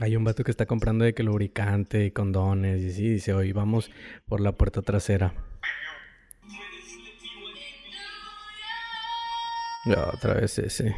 Hay 0.00 0.16
un 0.16 0.24
vato 0.24 0.44
que 0.44 0.50
está 0.50 0.64
comprando 0.66 1.04
de 1.04 1.12
que 1.12 1.22
lubricante 1.22 2.06
y 2.06 2.10
condones 2.10 2.80
y 2.80 2.92
sí, 2.92 3.08
dice, 3.10 3.34
hoy 3.34 3.52
vamos 3.52 3.90
por 4.26 4.40
la 4.40 4.52
puerta 4.52 4.80
trasera. 4.80 5.34
Ya, 9.84 10.08
otra 10.12 10.34
vez 10.34 10.58
ese. 10.58 10.96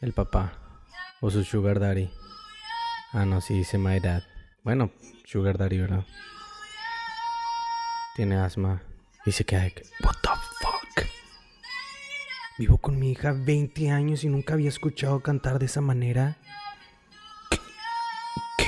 El 0.00 0.12
papá. 0.12 0.52
O 1.20 1.30
su 1.30 1.44
sugar 1.44 1.78
daddy. 1.78 2.10
Ah, 3.12 3.26
no, 3.26 3.40
sí 3.40 3.54
dice 3.54 3.76
my 3.76 4.00
dad. 4.00 4.22
Bueno, 4.62 4.90
sugar 5.24 5.58
daddy, 5.58 5.78
¿verdad? 5.78 6.06
Tiene 8.16 8.36
asma. 8.36 8.82
Y 9.26 9.32
se 9.32 9.44
queda 9.44 9.62
de 9.62 9.72
que, 9.72 9.82
what 10.02 10.14
the? 10.22 10.49
Vivo 12.60 12.76
con 12.76 12.98
mi 12.98 13.12
hija 13.12 13.32
20 13.32 13.90
años 13.90 14.22
y 14.22 14.28
nunca 14.28 14.52
había 14.52 14.68
escuchado 14.68 15.20
cantar 15.20 15.58
de 15.58 15.64
esa 15.64 15.80
manera. 15.80 16.36
¿Qué? 17.50 17.56
¿Qué? 18.58 18.66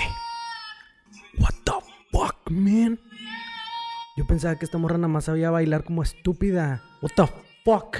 What 1.39 1.53
the 1.63 1.73
fuck, 2.11 2.51
man? 2.51 2.99
Yo 4.17 4.27
pensaba 4.27 4.59
que 4.59 4.65
esta 4.65 4.79
morra 4.79 4.97
nada 4.97 5.09
más 5.09 5.27
sabía 5.27 5.51
bailar 5.51 5.85
como 5.85 6.03
estúpida. 6.03 6.83
What 7.03 7.11
the 7.17 7.27
fuck? 7.67 7.99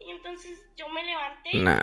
Y 0.00 0.10
entonces 0.10 0.58
yo 0.76 0.88
me 0.88 1.04
levanté. 1.04 1.58
Nah. 1.58 1.80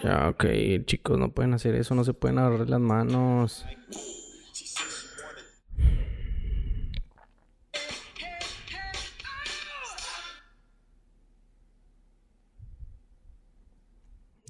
Ya, 0.00 0.28
ok, 0.28 0.44
chicos, 0.84 1.18
no 1.18 1.32
pueden 1.32 1.54
hacer 1.54 1.74
eso, 1.74 1.96
no 1.96 2.04
se 2.04 2.14
pueden 2.14 2.38
agarrar 2.38 2.68
las 2.68 2.78
manos. 2.78 3.66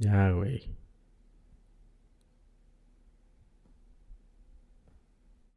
Ya, 0.04 0.30
güey. 0.32 0.76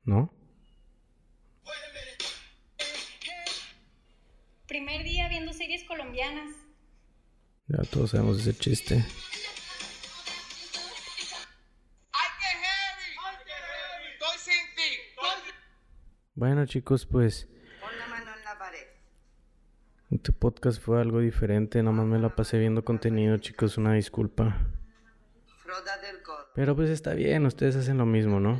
¿No? 0.05 0.33
Primer 4.65 5.03
día 5.03 5.27
viendo 5.27 5.51
series 5.51 5.83
colombianas. 5.83 6.55
Ya 7.67 7.83
todos 7.91 8.11
sabemos 8.11 8.39
ese 8.39 8.57
chiste. 8.57 9.05
Bueno, 16.35 16.65
chicos, 16.67 17.05
pues 17.05 17.49
Pon 17.81 17.97
la 17.97 18.07
mano 18.07 18.31
en 18.33 18.43
la 18.45 18.57
pared. 18.57 18.87
Este 20.17 20.31
podcast 20.31 20.81
fue 20.81 20.99
algo 20.99 21.19
diferente. 21.19 21.81
Nada 21.81 21.95
más 21.95 22.07
me 22.07 22.17
la 22.19 22.35
pasé 22.35 22.57
viendo 22.57 22.83
contenido, 22.83 23.37
chicos. 23.37 23.77
Una 23.77 23.93
disculpa. 23.93 24.57
Pero 26.55 26.75
pues 26.75 26.89
está 26.89 27.13
bien, 27.13 27.45
ustedes 27.45 27.75
hacen 27.75 27.99
lo 27.99 28.05
mismo, 28.05 28.39
¿no? 28.39 28.59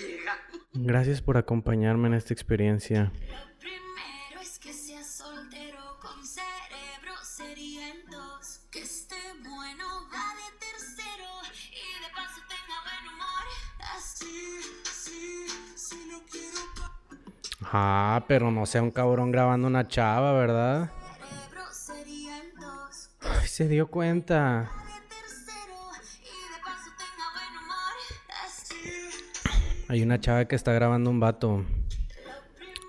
Llega. 0.00 0.32
Gracias 0.72 1.20
por 1.20 1.36
acompañarme 1.36 2.08
en 2.08 2.14
esta 2.14 2.32
experiencia. 2.32 3.12
Ah, 17.70 18.24
pero 18.26 18.50
no 18.50 18.64
sea 18.64 18.82
un 18.82 18.90
cabrón 18.90 19.30
grabando 19.30 19.66
una 19.66 19.86
chava, 19.86 20.32
¿verdad? 20.32 20.90
Ay, 23.20 23.46
se 23.46 23.68
dio 23.68 23.88
cuenta. 23.88 24.70
Hay 29.88 30.02
una 30.02 30.20
chava 30.20 30.46
que 30.46 30.56
está 30.56 30.72
grabando 30.72 31.10
un 31.10 31.20
vato. 31.20 31.64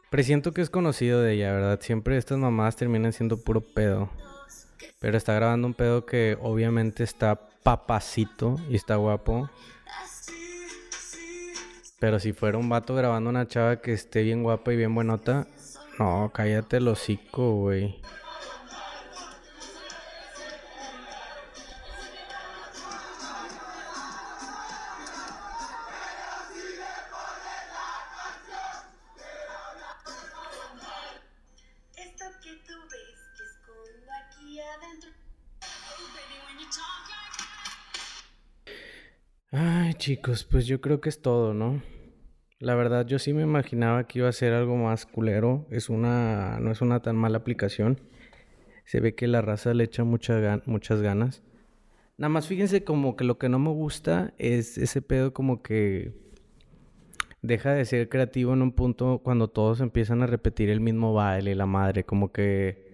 Presiento 0.10 0.54
que 0.54 0.62
es 0.62 0.70
conocido 0.70 1.22
de 1.22 1.34
ella, 1.34 1.52
¿verdad? 1.52 1.80
Siempre 1.82 2.18
estas 2.18 2.38
mamás 2.38 2.76
terminan 2.76 3.12
siendo 3.12 3.42
puro 3.42 3.62
pedo. 3.62 4.10
Pero 5.00 5.18
está 5.18 5.34
grabando 5.34 5.68
un 5.68 5.74
pedo 5.74 6.06
que 6.06 6.38
obviamente 6.42 7.04
está 7.04 7.36
papacito 7.64 8.58
y 8.70 8.76
está 8.76 8.96
guapo. 8.96 9.50
Pero 12.00 12.20
si 12.20 12.34
fuera 12.34 12.58
un 12.58 12.70
vato 12.70 12.96
grabando 12.96 13.30
una 13.30 13.48
chava 13.48 13.82
que 13.82 13.94
esté 13.94 14.24
bien 14.24 14.44
guapa 14.44 14.74
y 14.74 14.78
bien 14.78 14.96
buenota, 14.96 15.48
no, 16.00 16.32
cállate 16.34 16.78
el 16.78 16.88
hocico, 16.88 17.56
güey. 17.56 18.00
Chicos, 40.00 40.46
pues 40.46 40.66
yo 40.66 40.82
creo 40.82 41.02
que 41.02 41.10
es 41.10 41.22
todo, 41.22 41.54
¿no? 41.54 41.84
La 42.58 42.74
verdad, 42.74 43.06
yo 43.06 43.20
sí 43.20 43.34
me 43.34 43.44
imaginaba 43.44 44.08
que 44.08 44.20
iba 44.20 44.30
a 44.30 44.34
ser 44.34 44.54
algo 44.54 44.76
más 44.76 45.06
culero. 45.06 45.68
Es 45.70 45.90
una, 45.90 46.60
no 46.60 46.72
es 46.72 46.82
una 46.82 47.02
tan 47.02 47.16
mala 47.16 47.38
aplicación. 47.38 48.00
Se 48.86 49.00
ve 49.00 49.14
que 49.14 49.28
la 49.28 49.42
raza 49.42 49.74
le 49.74 49.84
echa 49.84 50.04
muchas 50.04 51.02
ganas. 51.02 51.44
Nada 52.18 52.30
más 52.30 52.48
fíjense 52.48 52.84
como 52.84 53.16
que 53.16 53.24
lo 53.24 53.38
que 53.38 53.50
no 53.50 53.60
me 53.60 53.70
gusta 53.70 54.34
es 54.40 54.78
ese 54.78 55.02
pedo 55.02 55.34
como 55.34 55.62
que 55.62 56.14
deja 57.42 57.74
de 57.74 57.86
ser 57.86 58.10
creativo 58.10 58.54
en 58.54 58.62
un 58.62 58.72
punto 58.72 59.22
cuando 59.24 59.50
todos 59.50 59.80
empiezan 59.80 60.24
a 60.24 60.28
repetir 60.28 60.70
el 60.70 60.82
mismo 60.82 61.14
baile, 61.14 61.56
la 61.56 61.66
madre, 61.66 62.04
como 62.04 62.32
que 62.32 62.89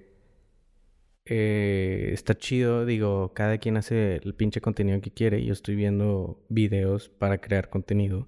eh, 1.26 2.12
está 2.14 2.36
chido, 2.38 2.86
digo, 2.86 3.34
cada 3.34 3.58
quien 3.58 3.78
hace 3.78 4.18
el 4.18 4.36
pinche 4.36 4.62
contenido 4.62 5.02
que 5.02 5.12
quiere. 5.12 5.44
Yo 5.44 5.54
estoy 5.54 5.76
viendo 5.76 6.44
videos 6.50 7.10
para 7.10 7.40
crear 7.40 7.70
contenido. 7.70 8.28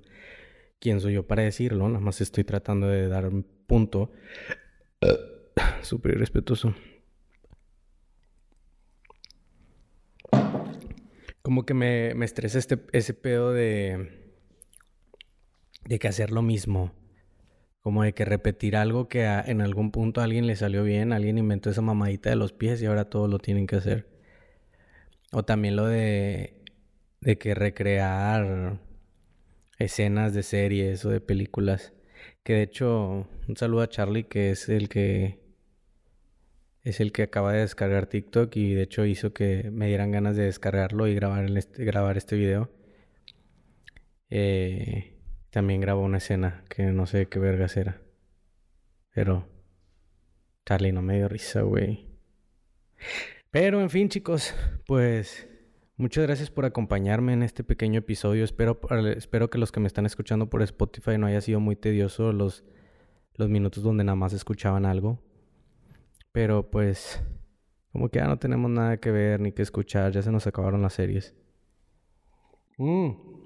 ¿Quién 0.79 0.99
soy 1.01 1.13
yo 1.13 1.27
para 1.27 1.43
decirlo? 1.43 1.87
Nada 1.87 1.99
más 1.99 2.21
estoy 2.21 2.43
tratando 2.43 2.87
de 2.87 3.07
dar 3.07 3.27
un 3.27 3.43
punto 3.67 4.11
súper 5.81 6.15
irrespetuoso. 6.15 6.75
Como 11.41 11.65
que 11.65 11.73
me, 11.73 12.13
me 12.15 12.25
estresa 12.25 12.59
este, 12.59 12.79
ese 12.91 13.13
pedo 13.13 13.53
de, 13.53 14.31
de 15.85 15.99
que 15.99 16.07
hacer 16.07 16.31
lo 16.31 16.41
mismo. 16.41 16.93
Como 17.87 18.03
de 18.03 18.11
que 18.11 18.25
repetir 18.25 18.75
algo 18.75 19.07
que 19.07 19.23
en 19.23 19.61
algún 19.61 19.91
punto 19.91 20.19
a 20.19 20.25
alguien 20.25 20.45
le 20.45 20.57
salió 20.57 20.83
bien, 20.83 21.13
alguien 21.13 21.37
inventó 21.37 21.69
esa 21.69 21.81
mamadita 21.81 22.29
de 22.29 22.35
los 22.35 22.51
pies 22.51 22.81
y 22.81 22.85
ahora 22.85 23.05
todos 23.05 23.29
lo 23.29 23.39
tienen 23.39 23.65
que 23.65 23.77
hacer. 23.77 24.09
O 25.31 25.45
también 25.45 25.77
lo 25.77 25.85
de, 25.85 26.65
de 27.21 27.37
que 27.37 27.55
recrear 27.55 28.81
escenas 29.79 30.33
de 30.33 30.43
series 30.43 31.05
o 31.05 31.11
de 31.11 31.21
películas. 31.21 31.93
Que 32.43 32.55
de 32.55 32.63
hecho, 32.63 33.25
un 33.47 33.55
saludo 33.55 33.83
a 33.83 33.87
Charlie, 33.87 34.25
que 34.25 34.51
es 34.51 34.67
el 34.67 34.89
que 34.89 35.39
es 36.83 36.99
el 36.99 37.13
que 37.13 37.23
acaba 37.23 37.53
de 37.53 37.59
descargar 37.59 38.07
TikTok 38.07 38.53
y 38.57 38.73
de 38.73 38.81
hecho 38.81 39.05
hizo 39.05 39.31
que 39.31 39.71
me 39.71 39.87
dieran 39.87 40.11
ganas 40.11 40.35
de 40.35 40.43
descargarlo 40.43 41.07
y 41.07 41.15
grabar, 41.15 41.45
el 41.45 41.55
este, 41.55 41.85
grabar 41.85 42.17
este 42.17 42.35
video. 42.35 42.69
Eh, 44.29 45.16
también 45.49 45.81
grabó 45.81 46.03
una 46.03 46.17
escena 46.17 46.63
que 46.69 46.83
no 46.83 47.05
sé 47.05 47.27
qué 47.27 47.39
vergas 47.39 47.77
era. 47.77 48.01
Pero... 49.13 49.47
Charlie, 50.65 50.91
no 50.91 51.01
me 51.01 51.15
dio 51.15 51.29
risa, 51.29 51.61
güey. 51.61 52.05
Pero 53.51 53.79
en 53.79 53.89
fin, 53.89 54.09
chicos, 54.09 54.53
pues 54.85 55.47
muchas 55.95 56.25
gracias 56.25 56.51
por 56.51 56.65
acompañarme 56.65 57.31
en 57.31 57.41
este 57.41 57.63
pequeño 57.63 57.99
episodio. 57.99 58.43
Espero, 58.43 58.77
espero 59.15 59.49
que 59.49 59.59
los 59.59 59.71
que 59.71 59.79
me 59.79 59.87
están 59.87 60.05
escuchando 60.05 60.49
por 60.49 60.61
Spotify 60.61 61.17
no 61.17 61.27
haya 61.27 61.39
sido 61.39 61.61
muy 61.61 61.77
tedioso 61.77 62.33
los, 62.33 62.65
los 63.35 63.47
minutos 63.47 63.81
donde 63.81 64.03
nada 64.03 64.17
más 64.17 64.33
escuchaban 64.33 64.85
algo. 64.85 65.23
Pero 66.33 66.69
pues, 66.69 67.23
como 67.93 68.09
que 68.09 68.19
ya 68.19 68.27
no 68.27 68.37
tenemos 68.37 68.69
nada 68.69 68.97
que 68.97 69.11
ver 69.11 69.39
ni 69.39 69.53
que 69.53 69.61
escuchar, 69.61 70.11
ya 70.11 70.21
se 70.21 70.31
nos 70.31 70.47
acabaron 70.47 70.81
las 70.81 70.93
series. 70.93 71.33
Mm. 72.77 73.36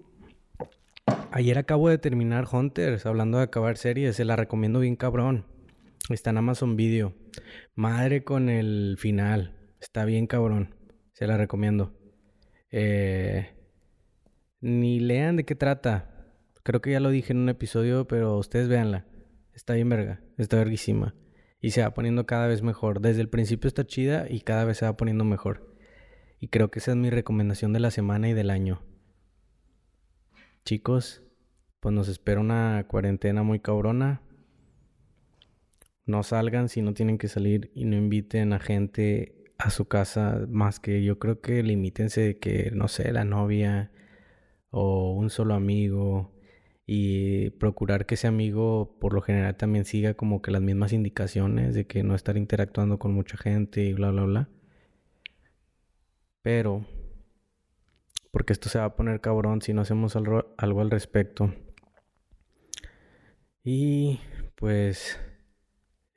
Ayer 1.34 1.58
acabo 1.58 1.88
de 1.88 1.98
terminar 1.98 2.46
Hunters, 2.52 3.06
hablando 3.06 3.38
de 3.38 3.46
acabar 3.46 3.78
series, 3.78 4.18
se 4.18 4.26
la 4.26 4.36
recomiendo 4.36 4.82
bien 4.82 4.98
cabrón. 4.98 5.46
Está 6.10 6.32
en 6.32 6.38
Amazon 6.38 6.76
Video. 6.76 7.16
Madre 7.74 8.26
con 8.26 8.50
el 8.50 8.98
final. 9.00 9.58
Está 9.80 10.04
bien 10.04 10.28
cabrón. 10.28 10.76
Se 11.14 11.28
la 11.28 11.38
recomiendo. 11.38 11.98
Eh, 12.70 13.48
ni 14.60 15.00
lean 15.00 15.38
de 15.38 15.46
qué 15.46 15.56
trata. 15.56 16.34
Creo 16.64 16.82
que 16.82 16.92
ya 16.92 17.00
lo 17.00 17.10
dije 17.12 17.32
en 17.32 17.40
un 17.40 17.48
episodio, 17.48 18.10
pero 18.10 18.38
ustedes 18.38 18.68
véanla. 18.68 19.06
Está 19.54 19.74
bien 19.74 19.88
verga. 19.88 20.20
Está 20.38 20.58
verguísima. 20.58 21.16
Y 21.62 21.72
se 21.72 21.82
va 21.82 21.94
poniendo 21.94 22.26
cada 22.26 22.48
vez 22.48 22.62
mejor. 22.62 23.00
Desde 23.00 23.22
el 23.22 23.30
principio 23.30 23.70
está 23.70 23.86
chida 23.86 24.26
y 24.30 24.42
cada 24.42 24.66
vez 24.66 24.80
se 24.80 24.86
va 24.86 24.98
poniendo 24.98 25.24
mejor. 25.24 25.78
Y 26.42 26.50
creo 26.50 26.72
que 26.72 26.80
esa 26.80 26.92
es 26.92 26.98
mi 26.98 27.10
recomendación 27.10 27.72
de 27.72 27.80
la 27.80 27.90
semana 27.90 28.28
y 28.28 28.34
del 28.34 28.50
año. 28.50 28.82
Chicos, 30.66 31.24
pues 31.80 31.94
nos 31.94 32.08
espera 32.08 32.40
una 32.40 32.86
cuarentena 32.88 33.44
muy 33.44 33.60
cabrona. 33.60 34.22
No 36.06 36.24
salgan 36.24 36.70
si 36.70 36.82
no 36.82 36.94
tienen 36.94 37.18
que 37.18 37.28
salir 37.28 37.72
y 37.74 37.86
no 37.86 37.96
inviten 37.96 38.54
a 38.54 38.60
gente 38.60 39.54
a 39.58 39.70
su 39.70 39.86
casa 39.86 40.46
más 40.50 40.80
que 40.80 41.04
yo 41.04 41.20
creo 41.20 41.42
que 41.42 41.64
limítense 41.64 42.22
de 42.22 42.40
que, 42.40 42.72
no 42.74 42.88
sé, 42.88 43.12
la 43.12 43.26
novia 43.26 43.92
o 44.72 45.14
un 45.14 45.30
solo 45.30 45.54
amigo 45.54 46.34
y 46.86 47.52
procurar 47.52 48.06
que 48.06 48.16
ese 48.16 48.28
amigo 48.28 48.98
por 49.00 49.14
lo 49.14 49.22
general 49.22 49.56
también 49.56 49.86
siga 49.86 50.16
como 50.16 50.42
que 50.42 50.52
las 50.52 50.62
mismas 50.62 50.94
indicaciones 50.94 51.74
de 51.76 51.86
que 51.88 52.04
no 52.04 52.16
estar 52.16 52.38
interactuando 52.38 53.00
con 53.00 53.14
mucha 53.14 53.38
gente 53.38 53.84
y 53.86 53.94
bla, 53.94 54.12
bla, 54.12 54.24
bla. 54.24 54.50
Pero, 56.42 56.86
porque 58.32 58.54
esto 58.54 58.70
se 58.70 58.80
va 58.80 58.86
a 58.86 58.96
poner 58.96 59.22
cabrón 59.22 59.62
si 59.62 59.74
no 59.74 59.82
hacemos 59.82 60.16
algo, 60.16 60.56
al 60.58 60.90
respecto. 60.90 61.54
Y 63.64 64.20
pues 64.56 65.20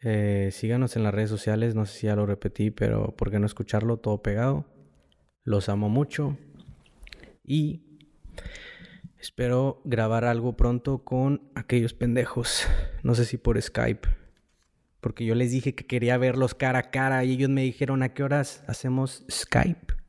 eh, 0.01 0.51
síganos 0.53 0.97
en 0.97 1.03
las 1.03 1.13
redes 1.13 1.31
sociales, 1.31 1.75
no 1.75 1.85
sé 1.85 1.99
si 1.99 2.07
ya 2.07 2.17
lo 2.17 2.25
repetí, 2.25 2.71
pero 2.71 3.15
¿por 3.17 3.31
qué 3.31 3.39
no 3.39 3.47
escucharlo 3.47 3.99
todo 3.99 4.23
pegado? 4.23 4.65
Los 5.43 5.69
amo 5.69 5.89
mucho 5.89 6.39
y 7.45 7.99
espero 9.19 9.83
grabar 9.85 10.25
algo 10.25 10.57
pronto 10.57 11.05
con 11.05 11.51
aquellos 11.55 11.93
pendejos, 11.93 12.67
no 13.03 13.15
sé 13.15 13.27
si 13.27 13.37
por 13.37 13.61
Skype, 13.61 14.09
porque 15.01 15.27
yo 15.27 15.35
les 15.35 15.51
dije 15.51 15.75
que 15.75 15.87
quería 15.87 16.17
verlos 16.17 16.55
cara 16.55 16.79
a 16.79 16.91
cara 16.91 17.25
y 17.25 17.33
ellos 17.33 17.51
me 17.51 17.63
dijeron 17.63 18.03
a 18.03 18.15
qué 18.15 18.23
horas 18.23 18.65
hacemos 18.67 19.27
Skype. 19.31 20.04